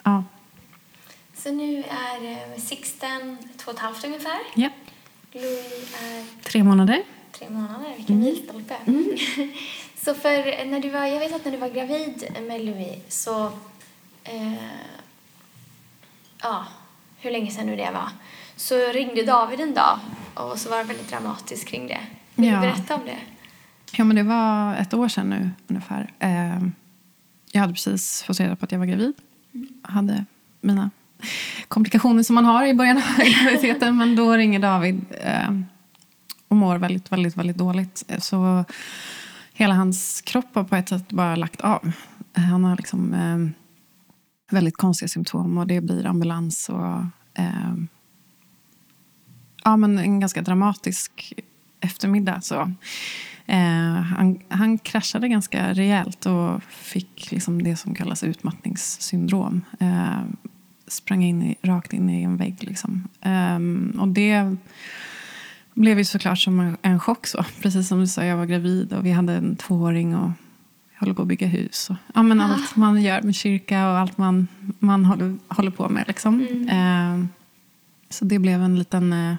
ja. 0.03 0.23
Så 1.35 1.51
nu 1.51 1.77
är 1.79 2.31
eh, 2.31 2.61
Sixten 2.61 3.37
två 3.57 3.71
och 3.71 3.77
ett 3.77 3.83
halvt 3.83 4.05
ungefär? 4.05 4.39
Ja. 4.55 4.69
Louis 5.31 5.95
är? 6.03 6.43
Tre 6.43 6.63
månader. 6.63 7.03
Tre 7.31 7.49
månader, 7.49 7.93
vilken 7.97 8.15
mm. 8.15 8.27
milstolpe. 8.27 8.75
Mm. 8.85 9.17
så 9.97 10.13
för 10.13 10.65
när 10.65 10.79
du 10.79 10.89
var, 10.89 11.05
jag 11.05 11.19
vet 11.19 11.35
att 11.35 11.45
när 11.45 11.51
du 11.51 11.57
var 11.57 11.69
gravid 11.69 12.25
med 12.47 12.65
Louis 12.65 12.97
så 13.09 13.45
eh, 14.23 14.53
ja, 16.45 16.65
hur 17.17 17.31
länge 17.31 17.51
sedan 17.51 17.65
nu 17.65 17.75
det 17.75 17.91
var, 17.93 18.09
så 18.55 18.75
ringde 18.75 19.25
David 19.25 19.59
en 19.59 19.73
dag 19.73 19.99
och 20.33 20.57
så 20.57 20.69
var 20.69 20.77
det 20.77 20.83
väldigt 20.83 21.09
dramatiskt 21.09 21.67
kring 21.67 21.87
det. 21.87 21.99
Vill 22.35 22.49
ja. 22.49 22.55
du 22.55 22.61
berätta 22.61 22.95
om 22.95 23.01
det? 23.05 23.17
Ja, 23.91 24.03
men 24.03 24.15
det 24.15 24.23
var 24.23 24.75
ett 24.75 24.93
år 24.93 25.07
sedan 25.07 25.29
nu 25.29 25.49
ungefär. 25.67 26.11
Eh, 26.19 26.59
jag 27.51 27.61
hade 27.61 27.73
precis 27.73 28.23
fått 28.23 28.39
reda 28.39 28.55
på 28.55 28.65
att 28.65 28.71
jag 28.71 28.79
var 28.79 28.85
gravid. 28.85 29.13
Jag 29.83 29.91
hade 29.91 30.25
mina 30.61 30.89
komplikationer 31.67 32.23
som 32.23 32.35
man 32.35 32.45
har 32.45 32.65
i 32.65 32.73
början 32.73 32.97
av 32.97 33.03
graviditeten. 33.17 33.97
men 33.97 34.15
då 34.15 34.33
ringer 34.33 34.59
David 34.59 35.05
eh, 35.21 35.49
och 36.47 36.55
mår 36.55 36.77
väldigt, 36.77 37.11
väldigt, 37.11 37.37
väldigt 37.37 37.57
dåligt. 37.57 38.03
Så 38.19 38.65
hela 39.53 39.73
hans 39.73 40.21
kropp 40.21 40.55
har 40.55 40.63
på 40.63 40.75
ett 40.75 40.89
sätt 40.89 41.09
bara 41.09 41.35
lagt 41.35 41.61
av. 41.61 41.91
Han 42.33 42.63
har 42.63 42.77
liksom 42.77 43.13
eh, 43.13 43.64
väldigt 44.51 44.77
konstiga 44.77 45.09
symptom 45.09 45.57
och 45.57 45.67
det 45.67 45.81
blir 45.81 46.05
ambulans 46.05 46.69
och 46.69 46.95
eh, 47.33 47.75
ja, 49.63 49.77
men 49.77 49.97
en 49.97 50.19
ganska 50.19 50.41
dramatisk 50.41 51.33
eftermiddag. 51.79 52.41
Så. 52.41 52.71
Eh, 53.45 54.01
han, 54.01 54.39
han 54.49 54.77
kraschade 54.77 55.27
ganska 55.27 55.73
rejält 55.73 56.25
och 56.25 56.63
fick 56.63 57.31
liksom 57.31 57.63
det 57.63 57.75
som 57.75 57.95
kallas 57.95 58.23
utmattningssyndrom. 58.23 59.61
Eh, 59.79 60.21
sprang 60.87 61.23
in 61.23 61.43
i, 61.43 61.55
rakt 61.61 61.93
in 61.93 62.09
i 62.09 62.23
en 62.23 62.37
vägg. 62.37 62.63
Liksom. 62.63 63.07
Eh, 63.21 63.59
och 64.01 64.07
det 64.07 64.55
blev 65.73 65.97
ju 65.97 66.05
såklart 66.05 66.39
som 66.39 66.59
en, 66.59 66.77
en 66.81 66.99
chock. 66.99 67.27
Så. 67.27 67.45
Precis 67.61 67.87
som 67.87 67.99
du 67.99 68.07
sa, 68.07 68.23
jag 68.25 68.37
var 68.37 68.45
gravid 68.45 68.93
och 68.93 69.05
vi 69.05 69.11
hade 69.11 69.33
en 69.33 69.55
tvååring. 69.55 70.15
och 70.15 70.31
håller 70.99 71.13
på 71.13 71.21
att 71.21 71.27
bygga 71.27 71.47
hus. 71.47 71.89
Och, 71.89 71.95
ja, 72.13 72.23
men 72.23 72.41
allt 72.41 72.75
man 72.75 73.01
gör 73.01 73.21
med 73.21 73.35
kyrka 73.35 73.89
och 73.89 73.97
allt 73.97 74.17
man, 74.17 74.47
man 74.79 75.05
håller, 75.05 75.37
håller 75.47 75.71
på 75.71 75.89
med. 75.89 76.03
Liksom. 76.07 76.47
Mm. 76.47 77.21
Eh, 77.21 77.25
så 78.09 78.25
det 78.25 78.39
blev 78.39 78.61
en 78.61 78.79
liten 78.79 79.13
eh, 79.13 79.35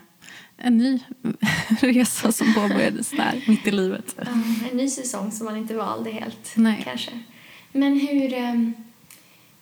en 0.57 0.79
ny 0.79 1.01
resa 1.81 2.33
som 2.33 2.55
påbörjades 2.55 3.11
där, 3.11 3.45
mitt 3.49 3.67
i 3.67 3.71
livet. 3.71 4.15
Ja, 4.19 4.25
en 4.71 4.77
ny 4.77 4.89
säsong 4.89 5.33
som 5.33 5.45
man 5.45 5.57
inte 5.57 5.75
valde 5.75 6.11
helt. 6.11 6.53
Nej. 6.55 6.81
kanske. 6.85 7.11
Men 7.73 8.01
hur, 8.01 8.35
eh, 8.35 8.55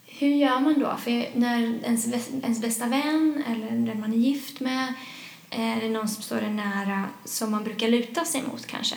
hur 0.07 0.29
gör 0.29 0.61
man 0.61 0.81
då? 0.81 0.97
För 0.97 1.39
när 1.39 1.85
ens, 1.85 2.07
ens 2.43 2.61
bästa 2.61 2.87
vän 2.87 3.43
eller 3.51 3.71
den 3.71 4.01
man 4.01 4.13
är 4.13 4.17
gift 4.17 4.61
med 4.61 4.95
är 5.51 5.81
det 5.81 5.89
någon 5.89 6.09
som 6.09 6.23
står 6.23 6.43
en 6.43 6.57
nära 6.57 7.05
som 7.25 7.51
man 7.51 7.65
brukar 7.65 7.89
luta 7.89 8.25
sig 8.25 8.43
mot 8.43 8.67
kanske? 8.67 8.97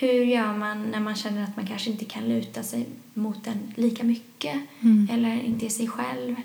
Hur 0.00 0.24
gör 0.24 0.52
man 0.52 0.90
när 0.90 1.00
man 1.00 1.14
känner 1.16 1.44
att 1.44 1.56
man 1.56 1.66
kanske 1.66 1.90
inte 1.90 2.04
kan 2.04 2.28
luta 2.28 2.62
sig 2.62 2.88
mot 3.14 3.44
den 3.44 3.72
lika 3.76 4.04
mycket 4.04 4.60
mm. 4.80 5.08
eller 5.12 5.42
inte 5.42 5.66
är 5.66 5.70
sig 5.70 5.88
själv? 5.88 6.36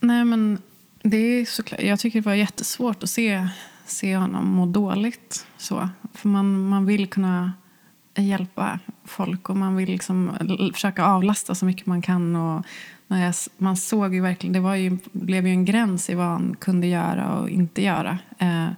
Nej, 0.00 0.24
men 0.24 0.58
det 1.02 1.16
är 1.16 1.44
såklart. 1.44 1.82
Jag 1.82 2.00
tycker 2.00 2.20
det 2.20 2.26
var 2.26 2.34
jättesvårt 2.34 3.02
att 3.02 3.10
se, 3.10 3.48
se 3.86 4.16
honom 4.16 4.48
må 4.48 4.66
dåligt. 4.66 5.46
Så. 5.56 5.88
För 6.14 6.28
man, 6.28 6.68
man 6.68 6.86
vill 6.86 7.06
kunna 7.06 7.52
hjälpa 8.16 8.78
folk 9.04 9.48
och 9.48 9.56
man 9.56 9.76
vill 9.76 9.88
liksom 9.88 10.32
försöka 10.74 11.04
avlasta 11.04 11.54
så 11.54 11.64
mycket 11.64 11.86
man 11.86 12.02
kan. 12.02 12.36
Och 12.36 12.66
när 13.06 13.24
jag, 13.24 13.34
man 13.56 13.76
såg 13.76 14.14
ju 14.14 14.20
verkligen, 14.20 14.52
det 14.52 14.60
var 14.60 14.74
ju, 14.74 14.98
blev 15.12 15.46
ju 15.46 15.52
en 15.52 15.64
gräns 15.64 16.10
i 16.10 16.14
vad 16.14 16.26
han 16.26 16.56
kunde 16.58 16.86
göra 16.86 17.38
och 17.38 17.50
inte 17.50 17.82
göra. 17.82 18.18
Eh, 18.38 18.68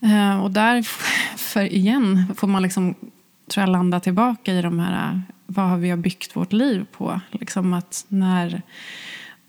eh, 0.00 0.42
och 0.42 0.50
därför 0.50 1.62
igen 1.62 2.34
får 2.36 2.46
man 2.46 2.62
liksom, 2.62 2.94
tror 3.50 3.62
jag, 3.62 3.72
landa 3.72 4.00
tillbaka 4.00 4.52
i 4.52 4.62
de 4.62 4.78
här, 4.78 5.22
vad 5.46 5.78
vi 5.78 5.90
har 5.90 5.96
byggt 5.96 6.36
vårt 6.36 6.52
liv 6.52 6.86
på. 6.92 7.20
Liksom 7.30 7.72
att 7.72 8.04
när 8.08 8.62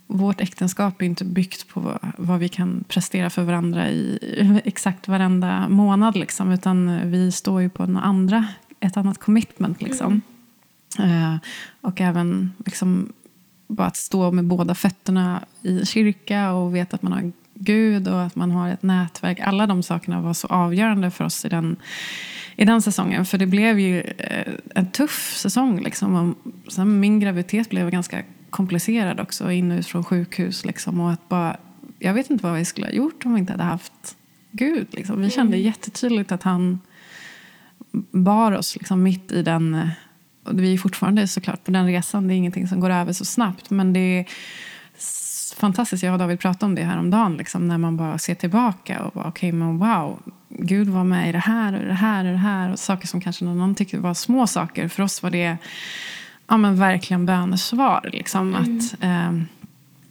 vårt 0.07 0.41
äktenskap 0.41 1.01
är 1.01 1.05
inte 1.05 1.25
byggt 1.25 1.67
på 1.67 1.99
vad 2.17 2.39
vi 2.39 2.49
kan 2.49 2.83
prestera 2.87 3.29
för 3.29 3.43
varandra 3.43 3.89
i 3.89 4.61
exakt 4.65 5.07
varenda 5.07 5.69
månad. 5.69 6.15
Liksom, 6.15 6.51
utan 6.51 7.11
vi 7.11 7.31
står 7.31 7.61
ju 7.61 7.69
på 7.69 7.83
en 7.83 7.97
andra, 7.97 8.47
ett 8.79 8.97
annat 8.97 9.17
commitment. 9.17 9.81
Liksom. 9.81 10.21
Mm. 10.99 11.33
Uh, 11.33 11.39
och 11.81 12.01
även 12.01 12.53
liksom, 12.65 13.13
bara 13.67 13.87
att 13.87 13.97
stå 13.97 14.31
med 14.31 14.45
båda 14.45 14.75
fötterna 14.75 15.41
i 15.61 15.85
kyrka 15.85 16.51
och 16.51 16.75
veta 16.75 16.95
att 16.95 17.01
man 17.01 17.11
har 17.11 17.31
Gud 17.63 18.07
och 18.07 18.21
att 18.21 18.35
man 18.35 18.51
har 18.51 18.69
ett 18.69 18.83
nätverk. 18.83 19.39
Alla 19.39 19.67
de 19.67 19.83
sakerna 19.83 20.21
var 20.21 20.33
så 20.33 20.47
avgörande 20.47 21.11
för 21.11 21.25
oss 21.25 21.45
i 21.45 21.49
den, 21.49 21.75
i 22.55 22.65
den 22.65 22.81
säsongen. 22.81 23.25
För 23.25 23.37
det 23.37 23.45
blev 23.45 23.79
ju 23.79 24.01
uh, 24.01 24.53
en 24.75 24.91
tuff 24.91 25.33
säsong. 25.35 25.79
Liksom. 25.79 26.35
Och 26.77 26.87
min 26.87 27.19
graviditet 27.19 27.69
blev 27.69 27.89
ganska 27.89 28.23
komplicerad 28.49 29.19
också, 29.19 29.51
in 29.51 29.71
och 29.71 29.77
ut 29.77 29.87
från 29.87 30.03
sjukhus. 30.03 30.65
Liksom, 30.65 30.99
och 30.99 31.11
att 31.11 31.29
bara, 31.29 31.57
jag 31.99 32.13
vet 32.13 32.29
inte 32.29 32.43
vad 32.43 32.55
vi 32.55 32.65
skulle 32.65 32.87
ha 32.87 32.93
gjort 32.93 33.25
om 33.25 33.33
vi 33.33 33.39
inte 33.39 33.53
hade 33.53 33.63
haft 33.63 34.17
Gud. 34.51 34.87
Liksom. 34.91 35.21
Vi 35.21 35.29
kände 35.29 35.57
mm. 35.57 35.65
jättetydligt 35.65 36.31
att 36.31 36.43
han 36.43 36.79
bar 38.11 38.51
oss 38.51 38.75
liksom, 38.75 39.03
mitt 39.03 39.31
i 39.31 39.43
den... 39.43 39.89
Och 40.43 40.59
vi 40.59 40.73
är 40.73 40.77
fortfarande 40.77 41.27
såklart 41.27 41.63
på 41.63 41.71
den 41.71 41.87
resan. 41.87 42.27
Det 42.27 42.33
är 42.33 42.35
ingenting 42.35 42.67
som 42.67 42.79
går 42.79 42.89
över 42.89 43.13
så 43.13 43.25
snabbt. 43.25 43.69
Men 43.69 43.93
det 43.93 43.99
är 43.99 44.25
fantastiskt. 45.53 46.03
Jag 46.03 46.13
och 46.13 46.19
David 46.19 46.39
pratade 46.39 46.65
om 46.65 46.75
det 46.75 46.83
här 46.83 46.99
om 46.99 47.09
dagen 47.09 47.37
liksom, 47.37 47.67
När 47.67 47.77
man 47.77 47.97
bara 47.97 48.17
ser 48.17 48.35
tillbaka 48.35 49.03
och 49.03 49.11
bara, 49.11 49.27
okej, 49.27 49.49
okay, 49.49 49.59
men 49.59 49.77
wow. 49.77 50.19
Gud 50.49 50.87
var 50.87 51.03
med 51.03 51.29
i 51.29 51.31
det 51.31 51.39
här 51.39 51.79
och 51.79 51.85
det 51.85 51.93
här 51.93 52.25
och 52.25 52.31
det 52.31 52.37
här. 52.37 52.71
Och 52.71 52.79
saker 52.79 53.07
som 53.07 53.21
kanske 53.21 53.45
någon 53.45 53.75
tyckte 53.75 53.97
var 53.97 54.13
små 54.13 54.47
saker. 54.47 54.87
För 54.87 55.03
oss 55.03 55.23
var 55.23 55.29
det 55.29 55.57
ja, 56.47 56.57
men 56.57 56.75
verkligen 56.75 57.25
bönesvar. 57.25 58.09
Liksom, 58.13 58.55
mm. 58.55 58.77
att, 58.77 59.03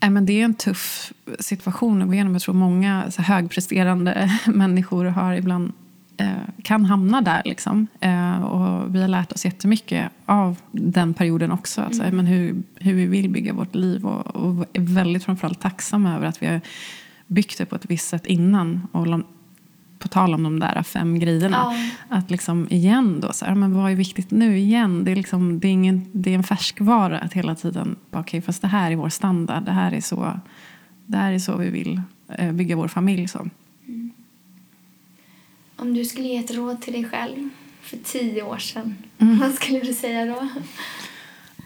eh, 0.02 0.10
men 0.10 0.26
det 0.26 0.40
är 0.40 0.44
en 0.44 0.54
tuff 0.54 1.12
situation 1.40 2.02
att 2.02 2.08
gå 2.08 2.14
igenom. 2.14 2.32
Jag 2.32 2.42
tror 2.42 2.54
många 2.54 3.10
så 3.10 3.22
högpresterande 3.22 4.38
människor 4.46 5.04
har 5.04 5.34
ibland 5.34 5.72
eh, 6.16 6.26
kan 6.70 6.84
hamna 6.84 7.20
där. 7.20 7.42
Liksom. 7.44 7.86
Eh, 8.00 8.42
och 8.42 8.94
vi 8.94 9.00
har 9.00 9.08
lärt 9.08 9.32
oss 9.32 9.44
jättemycket 9.44 10.10
av 10.26 10.56
den 10.72 11.14
perioden 11.14 11.52
också. 11.52 11.82
Alltså, 11.82 12.02
mm. 12.02 12.16
men 12.16 12.26
hur, 12.26 12.62
hur 12.74 12.94
vi 12.94 13.06
vill 13.06 13.30
bygga 13.30 13.52
vårt 13.52 13.74
liv. 13.74 14.06
Och, 14.06 14.36
och 14.36 14.66
är 14.72 14.80
väldigt 14.80 15.24
framförallt 15.24 15.60
tacksamma 15.60 16.14
över 16.16 16.26
att 16.26 16.42
vi 16.42 16.46
har 16.46 16.60
byggt 17.26 17.58
det 17.58 17.66
på 17.66 17.76
ett 17.76 17.86
visst 17.88 18.08
sätt 18.08 18.26
innan. 18.26 18.86
Och 18.92 19.06
på 19.98 20.08
tal 20.08 20.34
om 20.34 20.42
de 20.42 20.60
där 20.60 20.82
fem 20.82 21.18
grejerna. 21.18 21.56
Ja. 21.56 22.16
Att 22.16 22.30
liksom 22.30 22.66
igen 22.70 23.20
då, 23.20 23.32
så 23.32 23.44
här, 23.44 23.54
men 23.54 23.74
vad 23.74 23.90
är 23.90 23.96
viktigt 23.96 24.30
nu 24.30 24.58
igen? 24.58 25.04
Det 25.04 25.10
är, 25.12 25.16
liksom, 25.16 25.60
det 25.60 25.68
är, 25.68 25.72
ingen, 25.72 26.06
det 26.12 26.30
är 26.30 26.34
en 26.34 26.42
färskvara 26.42 27.18
att 27.18 27.32
hela 27.32 27.54
tiden, 27.54 27.96
okej 28.10 28.20
okay, 28.20 28.40
fast 28.40 28.62
det 28.62 28.68
här 28.68 28.90
är 28.90 28.96
vår 28.96 29.08
standard. 29.08 29.62
Det 29.64 29.72
här 29.72 29.92
är 29.92 30.00
så, 30.00 30.40
det 31.06 31.16
här 31.16 31.32
är 31.32 31.38
så 31.38 31.56
vi 31.56 31.70
vill 31.70 32.00
eh, 32.28 32.52
bygga 32.52 32.76
vår 32.76 32.88
familj. 32.88 33.28
Så. 33.28 33.46
Om 35.80 35.94
du 35.94 36.04
skulle 36.04 36.28
ge 36.28 36.36
ett 36.36 36.50
råd 36.50 36.82
till 36.82 36.92
dig 36.92 37.04
själv 37.04 37.48
för 37.82 37.96
tio 37.96 38.42
år 38.42 38.58
sedan, 38.58 38.96
mm. 39.18 39.38
vad 39.38 39.54
skulle 39.54 39.80
du 39.80 39.94
säga 39.94 40.26
då? 40.26 40.48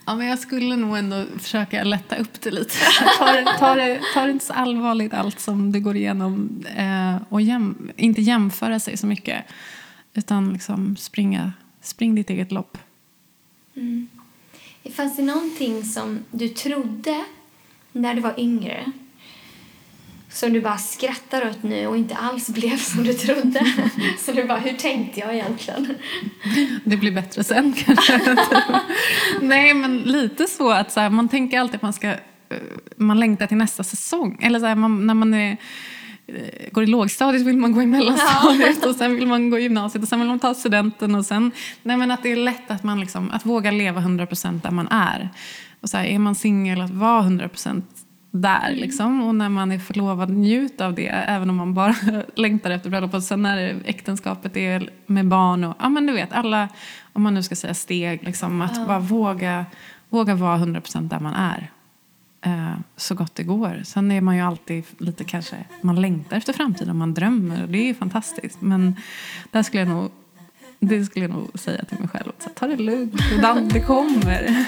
Ja, 0.06 0.14
men 0.14 0.26
jag 0.26 0.38
skulle 0.38 0.76
nog 0.76 0.98
ändå 0.98 1.24
försöka 1.38 1.84
lätta 1.84 2.16
upp 2.16 2.40
det 2.40 2.50
lite. 2.50 2.74
ta, 3.18 3.32
det, 3.32 3.44
ta, 3.58 3.74
det, 3.74 4.00
ta 4.14 4.24
det 4.24 4.30
inte 4.30 4.44
så 4.44 4.52
allvarligt 4.52 5.14
allt 5.14 5.40
som 5.40 5.72
du 5.72 5.80
går 5.80 5.96
igenom. 5.96 6.64
Eh, 6.76 7.16
och 7.28 7.42
jäm, 7.42 7.90
inte 7.96 8.22
jämföra 8.22 8.80
sig 8.80 8.96
så 8.96 9.06
mycket. 9.06 9.44
Utan 10.14 10.52
liksom 10.52 10.96
springa, 10.96 11.52
spring 11.80 12.14
ditt 12.14 12.30
eget 12.30 12.52
lopp. 12.52 12.78
Mm. 13.76 14.08
Fanns 14.94 15.16
det 15.16 15.22
någonting 15.22 15.84
som 15.84 16.24
du 16.30 16.48
trodde 16.48 17.24
när 17.92 18.14
du 18.14 18.20
var 18.20 18.34
yngre 18.40 18.92
som 20.34 20.52
du 20.52 20.60
bara 20.60 20.76
skrattar 20.76 21.48
åt 21.50 21.62
nu 21.62 21.86
och 21.86 21.96
inte 21.96 22.16
alls 22.16 22.48
blev 22.48 22.76
som 22.76 23.04
du 23.04 23.12
trodde. 23.12 23.66
så 24.18 24.32
du 24.32 24.44
bara, 24.44 24.58
hur 24.58 24.72
tänkte 24.72 25.20
jag 25.20 25.34
egentligen? 25.34 25.94
Det 26.84 26.96
blir 26.96 27.12
bättre 27.12 27.44
sen 27.44 27.72
kanske. 27.72 28.20
Nej, 29.40 29.74
men 29.74 29.98
lite 29.98 30.46
så 30.46 30.70
att 30.70 30.92
så 30.92 31.00
här, 31.00 31.10
man 31.10 31.28
tänker 31.28 31.60
alltid 31.60 31.76
att 31.76 31.82
man 31.82 31.92
ska, 31.92 32.08
eh, 32.08 32.16
man 32.96 33.20
längtar 33.20 33.46
till 33.46 33.56
nästa 33.56 33.84
säsong. 33.84 34.38
Eller 34.42 34.58
så 34.58 34.66
här, 34.66 34.74
man, 34.74 35.06
när 35.06 35.14
man 35.14 35.34
är 35.34 35.56
eh, 36.26 36.70
går 36.72 36.84
i 36.84 36.86
lågstadiet 36.86 37.46
vill 37.46 37.56
man 37.56 37.72
gå 37.72 37.82
i 37.82 37.86
mellanstadiet 37.86 38.78
ja. 38.82 38.88
och 38.88 38.96
sen 38.96 39.14
vill 39.14 39.26
man 39.26 39.50
gå 39.50 39.58
i 39.58 39.62
gymnasiet 39.62 40.02
och 40.02 40.08
sen 40.08 40.18
vill 40.18 40.28
man 40.28 40.38
ta 40.38 40.54
studenten 40.54 41.14
och 41.14 41.26
sen, 41.26 41.50
nej 41.82 41.96
men 41.96 42.10
att 42.10 42.22
det 42.22 42.32
är 42.32 42.36
lätt 42.36 42.70
att 42.70 42.82
man 42.82 43.00
liksom, 43.00 43.30
att 43.30 43.46
våga 43.46 43.70
leva 43.70 44.00
100% 44.00 44.60
där 44.62 44.70
man 44.70 44.88
är. 44.88 45.30
Och 45.80 45.90
så 45.90 45.96
här, 45.96 46.04
är 46.04 46.18
man 46.18 46.34
singel, 46.34 46.80
att 46.80 46.90
vara 46.90 47.22
100% 47.22 47.82
där. 48.34 48.68
Mm. 48.68 48.80
Liksom. 48.80 49.22
Och 49.22 49.34
när 49.34 49.48
man 49.48 49.72
är 49.72 49.78
förlovad, 49.78 50.30
njut 50.30 50.80
av 50.80 50.94
det. 50.94 51.08
Även 51.08 51.50
om 51.50 51.56
man 51.56 51.74
bara 51.74 51.94
längtar 52.34 52.70
efter 52.70 52.90
bröllopet. 52.90 53.24
Sen 53.24 53.42
när 53.42 53.82
äktenskapet 53.84 54.56
är 54.56 54.90
med 55.06 55.28
barn 55.28 55.64
och 55.64 55.76
ja 55.78 55.88
men 55.88 56.06
du 56.06 56.12
vet 56.12 56.32
alla, 56.32 56.68
om 57.12 57.22
man 57.22 57.34
nu 57.34 57.42
ska 57.42 57.56
säga 57.56 57.74
steg. 57.74 58.24
Liksom, 58.24 58.60
att 58.60 58.86
bara 58.86 58.98
våga, 58.98 59.66
våga 60.08 60.34
vara 60.34 60.58
100% 60.58 61.08
där 61.08 61.20
man 61.20 61.34
är. 61.34 61.70
Eh, 62.40 62.78
så 62.96 63.14
gott 63.14 63.34
det 63.34 63.42
går. 63.42 63.82
Sen 63.84 64.10
är 64.10 64.20
man 64.20 64.36
ju 64.36 64.42
alltid 64.42 64.84
lite 64.98 65.24
kanske, 65.24 65.56
man 65.80 66.00
längtar 66.00 66.36
efter 66.36 66.52
framtiden, 66.52 66.96
man 66.96 67.14
drömmer 67.14 67.62
och 67.62 67.68
det 67.68 67.90
är 67.90 67.94
fantastiskt. 67.94 68.60
Men 68.60 68.96
där 69.50 69.62
skulle 69.62 69.82
jag 69.82 69.88
nog, 69.88 70.10
det 70.80 71.04
skulle 71.04 71.24
jag 71.24 71.34
nog 71.34 71.58
säga 71.58 71.84
till 71.84 71.98
mig 71.98 72.08
själv. 72.08 72.32
Så, 72.38 72.48
ta 72.48 72.66
det 72.66 72.76
lugnt, 72.76 73.72
det 73.72 73.80
kommer. 73.80 74.66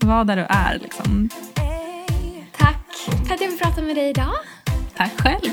Var 0.06 0.24
där 0.24 0.36
du 0.36 0.42
är 0.42 0.78
liksom. 0.78 1.30
För 3.30 3.34
att 3.34 3.40
jag 3.40 3.50
fick 3.50 3.62
prata 3.62 3.82
med 3.82 3.96
dig 3.96 4.10
idag. 4.10 4.34
Tack 4.96 5.20
själv. 5.20 5.50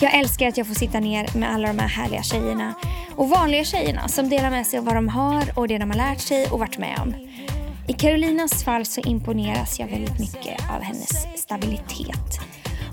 Jag 0.00 0.14
älskar 0.14 0.48
att 0.48 0.56
jag 0.56 0.66
får 0.66 0.74
sitta 0.74 1.00
ner 1.00 1.38
med 1.38 1.54
alla 1.54 1.68
de 1.68 1.78
här 1.78 1.88
härliga 1.88 2.22
tjejerna 2.22 2.74
och 3.16 3.28
vanliga 3.28 3.64
tjejerna 3.64 4.08
som 4.08 4.28
delar 4.28 4.50
med 4.50 4.66
sig 4.66 4.78
av 4.78 4.84
vad 4.84 4.94
de 4.94 5.08
har 5.08 5.44
och 5.54 5.68
det 5.68 5.78
de 5.78 5.90
har 5.90 5.96
lärt 5.96 6.20
sig 6.20 6.46
och 6.46 6.58
varit 6.58 6.78
med 6.78 6.98
om. 6.98 7.14
I 7.88 7.92
Carolinas 7.92 8.64
fall 8.64 8.86
så 8.86 9.00
imponeras 9.00 9.80
jag 9.80 9.86
väldigt 9.86 10.18
mycket 10.18 10.70
av 10.70 10.82
hennes 10.82 11.26
stabilitet. 11.36 12.40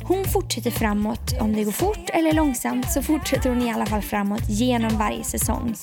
Hon 0.03 0.25
fortsätter 0.25 0.71
framåt, 0.71 1.41
om 1.41 1.53
det 1.53 1.63
går 1.63 1.71
fort 1.71 2.09
eller 2.13 2.33
långsamt 2.33 2.91
så 2.91 3.01
fortsätter 3.01 3.49
hon 3.49 3.61
i 3.61 3.71
alla 3.71 3.85
fall 3.85 4.01
framåt 4.01 4.49
genom 4.49 4.97
varje 4.97 5.23
säsong. 5.23 5.75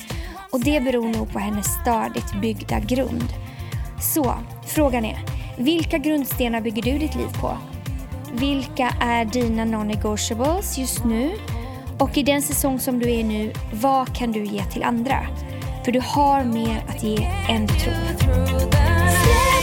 Och 0.51 0.61
det 0.61 0.85
beror 0.85 1.09
nog 1.09 1.33
på 1.33 1.39
hennes 1.39 1.67
stadigt 1.83 2.41
byggda 2.41 2.81
grund. 2.81 3.29
Så, 4.01 4.35
frågan 4.67 5.05
är, 5.05 5.19
vilka 5.59 5.99
grundstenar 5.99 6.61
bygger 6.61 6.83
du 6.83 6.99
ditt 6.99 7.15
liv 7.15 7.29
på? 7.41 7.59
Vilka 8.33 8.95
är 9.01 9.25
dina 9.25 9.65
non-negotiables 9.65 10.79
just 10.79 11.05
nu? 11.05 11.33
Och 11.99 12.19
i 12.19 12.23
den 12.23 12.43
säsong 12.43 12.81
som 12.81 12.99
du 12.99 13.13
är 13.13 13.25
nu, 13.25 13.53
vad 13.73 14.17
kan 14.17 14.33
du 14.33 14.45
ge 14.45 14.65
till 14.65 14.83
andra? 14.83 15.27
För 15.85 15.93
du 15.93 16.01
har 16.05 16.45
mer 16.45 16.85
att 16.89 17.03
ge 17.03 17.29
än 17.49 17.67
du 17.67 17.75
tror. 17.75 19.54